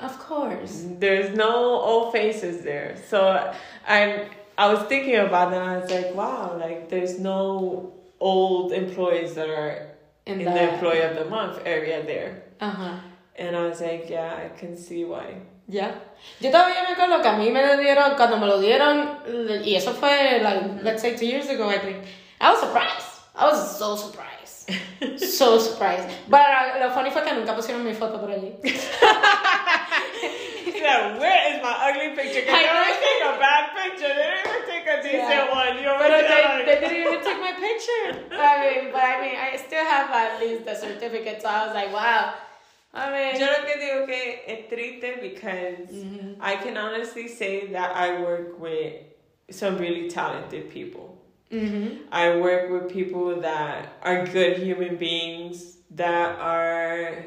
[0.00, 0.84] Of course.
[0.98, 2.96] There's no old faces there.
[3.08, 3.52] So
[3.86, 8.72] I'm I was thinking about that and I was like, wow, like there's no old
[8.72, 9.88] employees that are
[10.26, 12.42] In in, the- the employee of the month area there.
[12.60, 13.00] Ajá.
[13.36, 15.36] And I was like, yeah, I can see why.
[15.68, 15.92] Ya.
[16.40, 19.20] Yo todavía me acuerdo que a mí me lo dieron, cuando me lo dieron,
[19.64, 21.98] y eso fue, like, let's say two years ago, I think.
[22.40, 23.06] I was surprised.
[23.36, 24.27] I was so surprised.
[25.18, 26.08] So surprised.
[26.28, 28.54] But uh, lo funny fue que nunca pusieron mi foto por allí.
[30.78, 32.40] Yeah, where is my ugly picture?
[32.40, 34.14] Because I they always take a bad picture.
[34.14, 35.50] They don't even take a decent Yeah.
[35.50, 35.76] one.
[35.76, 38.06] You But always they, like, they didn't even take my picture.
[38.32, 41.74] I mean, but I mean, I still have at least the certificate, so I was
[41.74, 42.34] like, wow.
[42.94, 46.40] I mean, Yo lo que digo que es triste because Mm-hmm.
[46.40, 48.94] I can honestly say that I work with
[49.50, 51.17] some really talented people.
[51.50, 51.98] Mhm.
[52.12, 57.24] I work with people that are good human beings that are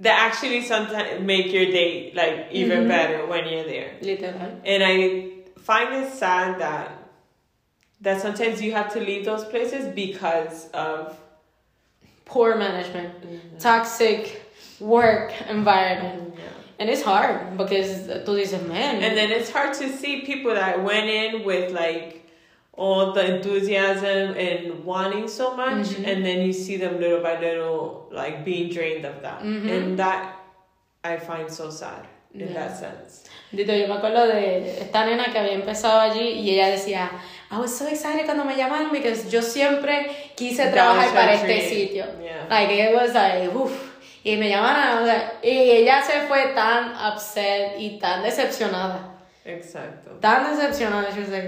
[0.00, 2.88] that actually sometimes make your day like even Mhm.
[2.88, 3.92] better when you're there.
[4.02, 4.60] literal.
[4.64, 5.30] And I
[5.60, 6.90] find it sad that
[8.02, 11.16] that sometimes you have to leave those places because of
[12.26, 13.14] Poor management,
[13.60, 14.42] toxic
[14.80, 16.34] work environment.
[16.78, 19.02] And it's hard because tú dices, man.
[19.02, 22.25] And then it's hard to see people that went in with like
[22.76, 26.06] all the enthusiasm and wanting so much, Mhm.
[26.06, 29.68] and then you see them little by little like being drained of that, Mhm.
[29.70, 30.34] and that
[31.02, 32.04] I find so sad
[32.34, 32.54] in Yeah.
[32.54, 33.24] that sense.
[33.52, 37.10] Dito, yo me acuerdo de esta nena que había empezado allí y ella decía,
[37.50, 42.04] I was so excited cuando me llamaron because yo siempre quise trabajar para este sitio.
[42.20, 42.46] Yeah.
[42.50, 43.72] Like, it was like, uff.
[44.24, 49.14] Y me llamaron, o sea, y ella se fue tan upset y tan decepcionada.
[49.44, 50.10] Exacto.
[50.20, 51.12] Tan decepcionada.
[51.14, 51.46] She was like,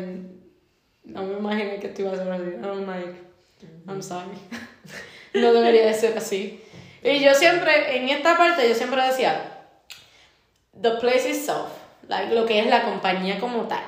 [1.08, 2.54] no me imaginé que tú ibas a ser así.
[2.62, 3.14] I'm like,
[3.88, 4.38] I'm sorry.
[5.34, 6.60] no debería de ser así.
[7.02, 9.66] Y yo siempre, en esta parte, yo siempre decía,
[10.80, 11.70] the place itself,
[12.08, 13.82] like, lo que es la compañía como tal,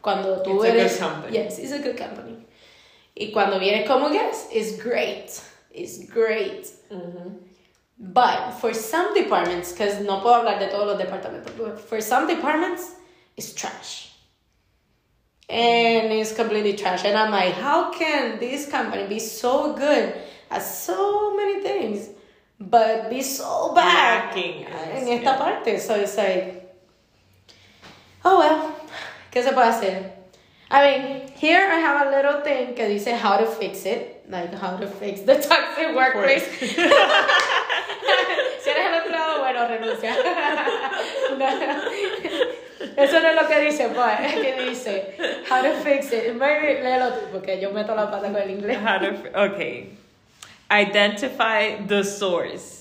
[0.00, 0.96] Cuando tú It's a good eres.
[0.98, 1.32] company.
[1.36, 2.46] Yes, it's a good company.
[3.14, 5.28] Y cuando vienes como guest, it's great.
[5.72, 6.66] It's great.
[7.98, 12.28] But for some departments, because no puedo hablar de todos los departamentos, but for some
[12.28, 12.92] departments,
[13.36, 14.12] it's trash.
[15.50, 15.97] And
[16.28, 17.04] it's completely trash.
[17.04, 20.14] And I'm like, how can this company be so good
[20.50, 22.10] at so many things,
[22.60, 25.36] but be so bad in uh, esta skill.
[25.36, 25.80] parte?
[25.80, 26.74] So it's like,
[28.24, 28.74] oh well,
[29.32, 30.12] ¿qué se puede hacer?
[30.70, 34.52] I mean, here I have a little thing que dice how to fix it, like
[34.52, 36.44] how to fix the toxic workplace.
[36.60, 36.66] si
[38.70, 40.14] eres el bueno, renuncia.
[42.96, 46.34] Eso no es lo que dice, pues, es que dice how to fix it.
[46.34, 48.78] Maybe léelo tú, porque yo meto la pata con el inglés.
[48.80, 49.90] How to, okay.
[50.70, 52.78] Identify the source.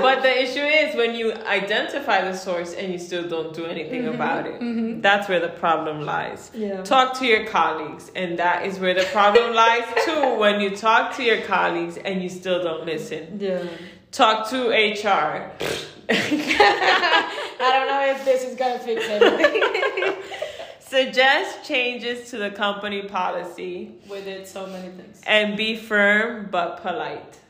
[0.00, 4.02] but the issue is when you identify the source and you still don't do anything
[4.02, 4.14] mm-hmm.
[4.14, 4.60] about it.
[4.60, 5.00] Mm-hmm.
[5.00, 6.50] That's where the problem lies.
[6.54, 6.82] Yeah.
[6.82, 10.38] Talk to your colleagues, and that is where the problem lies too.
[10.38, 13.38] When you talk to your colleagues and you still don't listen.
[13.40, 13.62] Yeah.
[14.10, 15.50] Talk to HR.
[16.10, 20.14] I don't know if this is gonna fix anything.
[20.80, 25.20] Suggest changes to the company policy we did so many things.
[25.26, 27.40] and be firm but polite.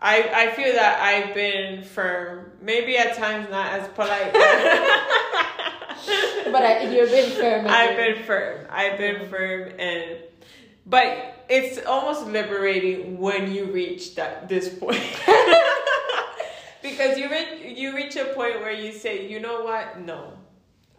[0.00, 4.34] I, I feel that I've been firm, maybe at times not as polite.
[6.54, 7.66] But I, you've been firm.
[7.68, 8.66] I've been firm.
[8.70, 9.30] I've been mm-hmm.
[9.30, 10.18] firm and
[10.86, 15.00] but it's almost liberating when you reach that this point.
[16.84, 20.00] because you reach you reach a point where you say, you know what?
[20.00, 20.34] No.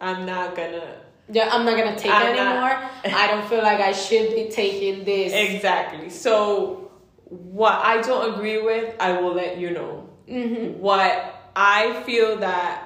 [0.00, 0.96] I'm not gonna
[1.30, 2.90] Yeah, I'm not gonna take I'm it not- anymore.
[3.22, 5.32] I don't feel like I should be taking this.
[5.32, 6.10] Exactly.
[6.10, 6.90] So
[7.30, 10.08] what I don't agree with, I will let you know.
[10.28, 10.76] Mhm.
[10.78, 11.12] What
[11.56, 12.82] I feel that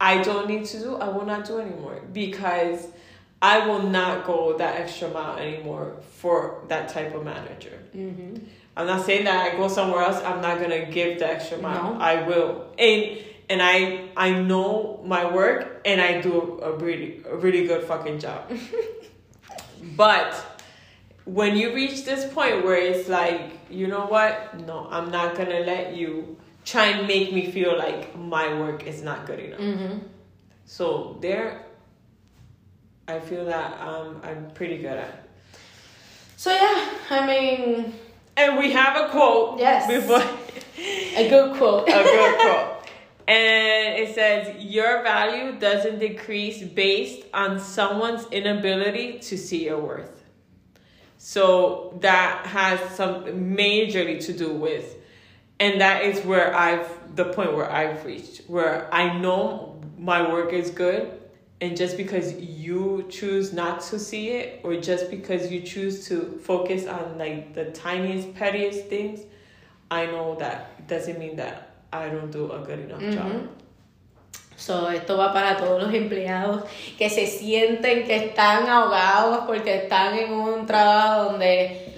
[0.00, 2.88] I don't need to do, I will not do anymore because
[3.42, 7.78] I will not go that extra mile anymore for that type of manager.
[7.96, 8.42] Mhm.
[8.76, 10.22] I'm not saying that I go somewhere else.
[10.24, 11.94] I'm not gonna give the extra mile.
[11.94, 12.00] No.
[12.00, 13.18] I will, and
[13.48, 18.20] and I I know my work, and I do a really a really good fucking
[18.20, 18.50] job.
[19.96, 20.34] but
[21.24, 24.58] when you reach this point where it's like, you know what?
[24.66, 29.02] No, I'm not gonna let you try and make me feel like my work is
[29.02, 29.60] not good enough.
[29.60, 30.00] Mhm.
[30.64, 31.64] So there,
[33.08, 35.28] I feel that um, I'm pretty good at.
[36.36, 37.92] So yeah, I mean,
[38.40, 39.58] And we have a quote.
[39.58, 39.86] Yes.
[39.86, 40.22] Before.
[41.16, 41.88] a good quote.
[41.88, 42.88] a good quote.
[43.28, 50.24] And it says, Your value doesn't decrease based on someone's inability to see your worth.
[51.18, 53.24] So that has some
[53.54, 54.96] majorly to do with,
[55.60, 60.54] and that is where I've, the point where I've reached, where I know my work
[60.54, 61.19] is good.
[61.62, 66.40] And just because you choose not to see it, or just because you choose to
[66.42, 69.20] focus on like the tiniest, pettiest things,
[69.90, 73.48] I know that doesn't mean that I don't do a good enough job.
[74.56, 76.64] So, esto va para todos los empleados
[76.98, 81.90] que se sienten que están ahogados porque están en un trabajo donde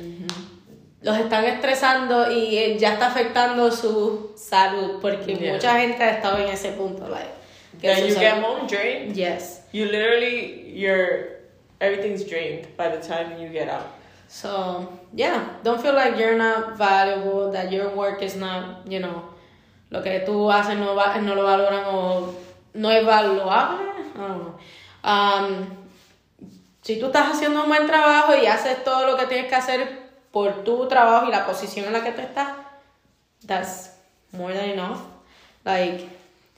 [1.03, 5.55] los están estresando y eh, ya está afectando su salud porque Yeah.
[5.55, 7.09] mucha gente ha estado en ese punto.
[7.09, 7.31] Like,
[7.81, 9.17] su you get home drained.
[9.17, 9.61] Yes.
[9.73, 11.41] You literally, your
[11.81, 13.87] everything's drained by the time you get out.
[14.29, 19.29] So, yeah, don't feel like you're not valuable, that your work is not, you know,
[19.91, 22.35] lo que tú haces no, va, no lo valoran o
[22.75, 23.51] no es valuable.
[23.51, 23.77] I
[24.17, 24.59] don't know.
[25.05, 25.67] Um,
[26.81, 29.99] si tú estás haciendo un buen trabajo y haces todo lo que tienes que hacer
[30.31, 32.49] por tu trabajo y la posición en la que tú estás,
[33.47, 33.91] that's
[34.33, 35.01] more than enough.
[35.65, 36.09] Like,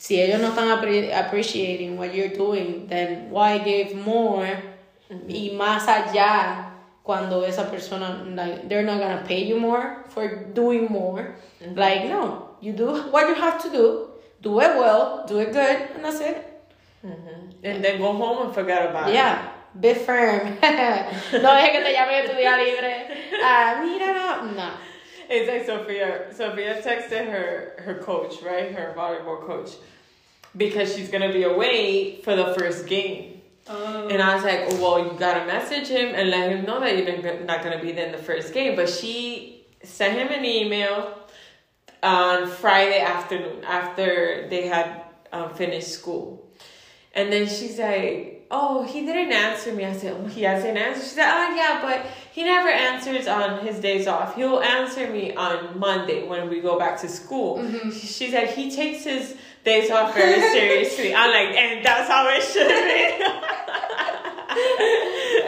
[0.05, 4.63] si ellos no están appreciating what you're doing, then why give more
[5.27, 10.89] y más allá cuando esa persona, like, they're not gonna pay you more for doing
[10.91, 11.37] more.
[11.75, 14.11] Like, no, you do what you have to do,
[14.43, 16.37] do it well, do it good, and that's it.
[17.03, 19.15] And then go home and forget about it.
[19.15, 20.49] Yeah, be firm.
[20.63, 23.07] no dejes que te llamen en tu día libre.
[23.43, 24.53] Ah, mira, no.
[24.53, 24.71] no.
[25.29, 26.27] It's like Sophia.
[26.35, 28.73] Sophia texted her her coach, right?
[28.73, 29.77] Her volleyball coach,
[30.57, 33.41] because she's gonna be away for the first game.
[34.11, 37.41] And I was like, well, you gotta message him and let him know that you're
[37.45, 38.77] not gonna be there in the first game.
[38.77, 41.19] But she sent him an email
[42.03, 46.47] on Friday afternoon after they had um, finished school.
[47.15, 49.85] And then she's like, oh, he didn't answer me.
[49.85, 51.03] I said, oh, he hasn't answered.
[51.03, 54.35] She said, oh, yeah, but he never answers on his days off.
[54.35, 57.65] He'll answer me on Monday when we go back to school.
[57.91, 61.15] She she said, he takes his days talk very seriously.
[61.15, 63.25] I'm like, and that's how it should be.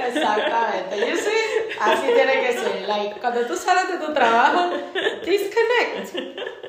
[0.09, 0.97] Exactamente.
[0.99, 1.47] You see?
[1.79, 2.89] Así tiene que ser.
[2.89, 4.71] Like, cuando tú sales de tu trabajo,
[5.25, 6.14] disconnect.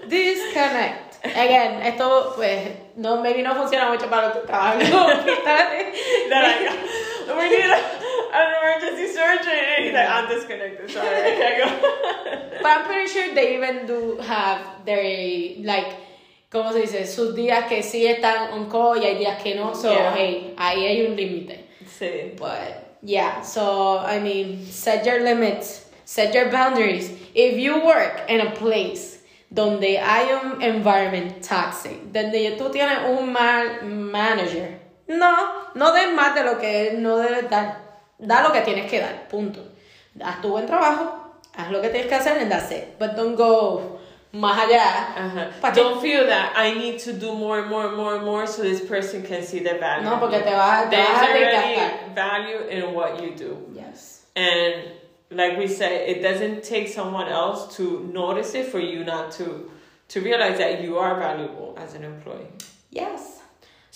[0.07, 1.07] Disconnect.
[1.23, 5.97] Again, esto, pues, no, maybe no funciona mucho para que trabajan en hospitales.
[7.35, 9.59] we need oh a, an emergency surgery.
[9.59, 10.91] And he's like, I'm disconnected.
[10.91, 11.67] Sorry, I can't go.
[12.61, 15.03] But I'm pretty sure they even do have their,
[15.63, 16.06] like,
[16.51, 17.05] ¿cómo se dice?
[17.07, 19.73] Sus días que sí están on call y hay días que no.
[19.75, 20.13] So, Yeah.
[20.15, 21.65] hey, ahí hay un límite.
[21.87, 22.33] Sí.
[22.37, 27.11] But yeah, so I mean, set your limits, set your boundaries.
[27.33, 29.19] If you work in a place
[29.49, 36.35] donde hay un environment toxic, donde tú tienes un mal manager, no, no des más
[36.35, 37.85] de lo que no debes dar.
[38.19, 39.59] Da lo que tienes que dar, punto.
[40.19, 42.97] Haz tu buen trabajo, haz lo que tienes que hacer and that's it.
[42.97, 43.96] But don't go
[44.33, 45.15] más allá.
[45.17, 45.71] Uh-huh.
[45.73, 48.61] Don't feel that I need to do more, and more, and more, and more so
[48.61, 50.05] this person can see the value.
[50.05, 52.15] No, porque te vas, te vas a already desgastar.
[52.15, 53.57] value in what you do.
[53.73, 54.25] Yes.
[54.35, 54.91] And
[55.31, 59.71] like we said, it doesn't take someone else to notice it for you not to
[60.09, 62.47] to realize that you are valuable as an employee.
[62.91, 63.41] Yes.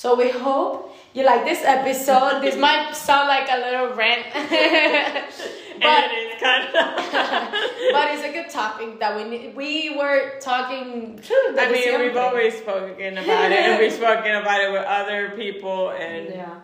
[0.01, 2.41] So we hope you like this episode.
[2.41, 6.73] this might sound like a little rant, but it is kind of.
[7.93, 9.55] but it's a good topic that we need.
[9.55, 11.21] We were talking.
[11.55, 15.91] I mean, we've always spoken about it, and we've spoken about it with other people,
[15.91, 16.55] and Yeah.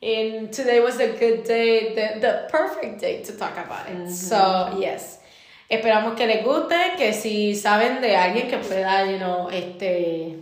[0.00, 3.96] And today was a good day, the, the perfect day to talk about it.
[3.96, 4.10] Mm-hmm.
[4.10, 5.18] So, yes.
[5.68, 10.40] Esperamos que les guste, que si saben de alguien que pueda, you know, este...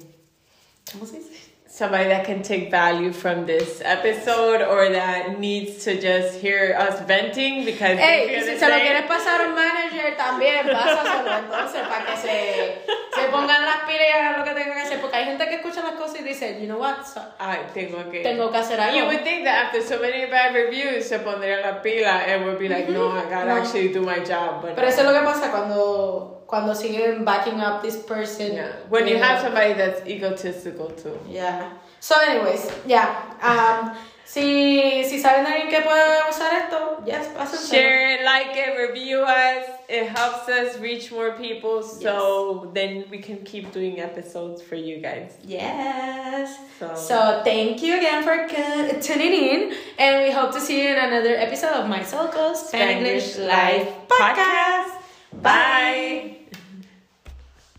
[0.85, 1.32] ¿Cómo se dice?
[1.73, 7.01] Somebody that can take value from this episode or that needs to just hear us
[7.07, 10.67] venting because they Ey, y feel si se lo quieres pasar a un manager también,
[10.71, 12.83] pásaselo entonces para que se,
[13.23, 15.01] se pongan las pilas y hagan lo que tengan que hacer.
[15.01, 18.11] Porque hay gente que escucha las cosas y dice, you know what, So- Ay, tengo
[18.11, 18.21] que.
[18.21, 19.07] tengo que hacer You algo.
[19.09, 22.69] would think that after so many bad reviews se pondría la pila and would be
[22.69, 23.57] like, no, I gotta No.
[23.57, 24.63] actually do my job.
[24.63, 28.53] But Pero eso es lo que pasa cuando, cuando siguen backing up this person.
[28.55, 28.69] yeah.
[28.91, 29.25] when you know.
[29.25, 31.19] have somebody that's egotistical too.
[31.29, 31.71] Yeah.
[32.01, 33.07] So, anyways, yeah.
[33.43, 33.93] Um,
[34.33, 37.71] si, si saben de alguien que pueda usar esto, yes, pásenselo.
[37.71, 39.67] Share it, like it, review us.
[39.89, 45.01] It helps us reach more people, so then we can keep doing episodes for you
[45.03, 45.37] guys.
[45.45, 46.57] Yes.
[46.79, 48.49] So, So thank you again for
[49.03, 53.39] tuning in, and we hope to see you in another episode of My Soul Spanglish
[53.39, 54.97] Life podcast.
[55.43, 56.39] Bye.